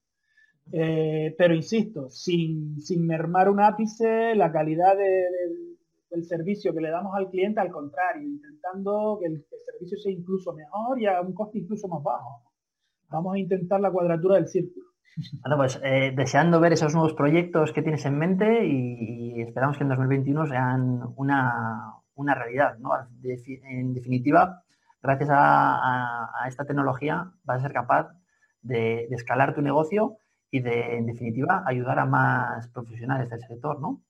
[0.71, 7.15] Eh, pero insisto, sin, sin, mermar un ápice la calidad del servicio que le damos
[7.15, 11.59] al cliente, al contrario, intentando que el, servicio sea incluso mejor y a un coste
[11.59, 12.41] incluso más bajo.
[13.09, 14.85] Vamos a intentar la cuadratura del círculo.
[15.41, 19.83] Bueno, pues eh, deseando ver esos nuevos proyectos que tienes en mente y, esperamos que
[19.83, 22.77] en 2021 sean una, una realidad.
[22.79, 22.91] ¿no?
[23.23, 24.63] en definitiva,
[25.01, 28.09] gracias a, a, esta tecnología vas a ser capaz
[28.61, 30.17] de, de escalar tu negocio
[30.51, 34.01] y de, en definitiva, ayudar a más profesionales del sector, ¿no?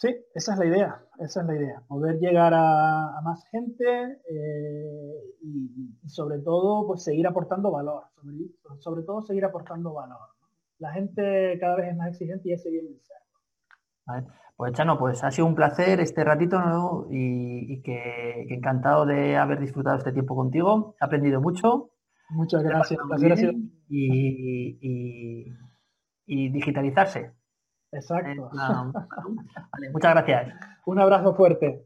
[0.00, 5.14] Sí, esa es la idea, esa es la idea, poder llegar a, más gente eh,
[5.42, 8.04] y, sobre todo pues seguir aportando valor,
[8.78, 10.30] sobre, todo seguir aportando valor.
[10.78, 14.24] La gente cada vez es más exigente y ese de ser.
[14.60, 19.96] Pues Chano, pues ha sido un placer este ratito y, que, encantado de haber disfrutado
[19.96, 20.96] este tiempo contigo.
[21.00, 21.92] He aprendido mucho.
[22.28, 23.00] Muchas gracias.
[23.88, 24.76] y,
[26.26, 27.32] y digitalizarse.
[27.90, 28.50] Exacto.
[29.94, 30.54] muchas gracias.
[30.84, 31.82] Un abrazo fuerte.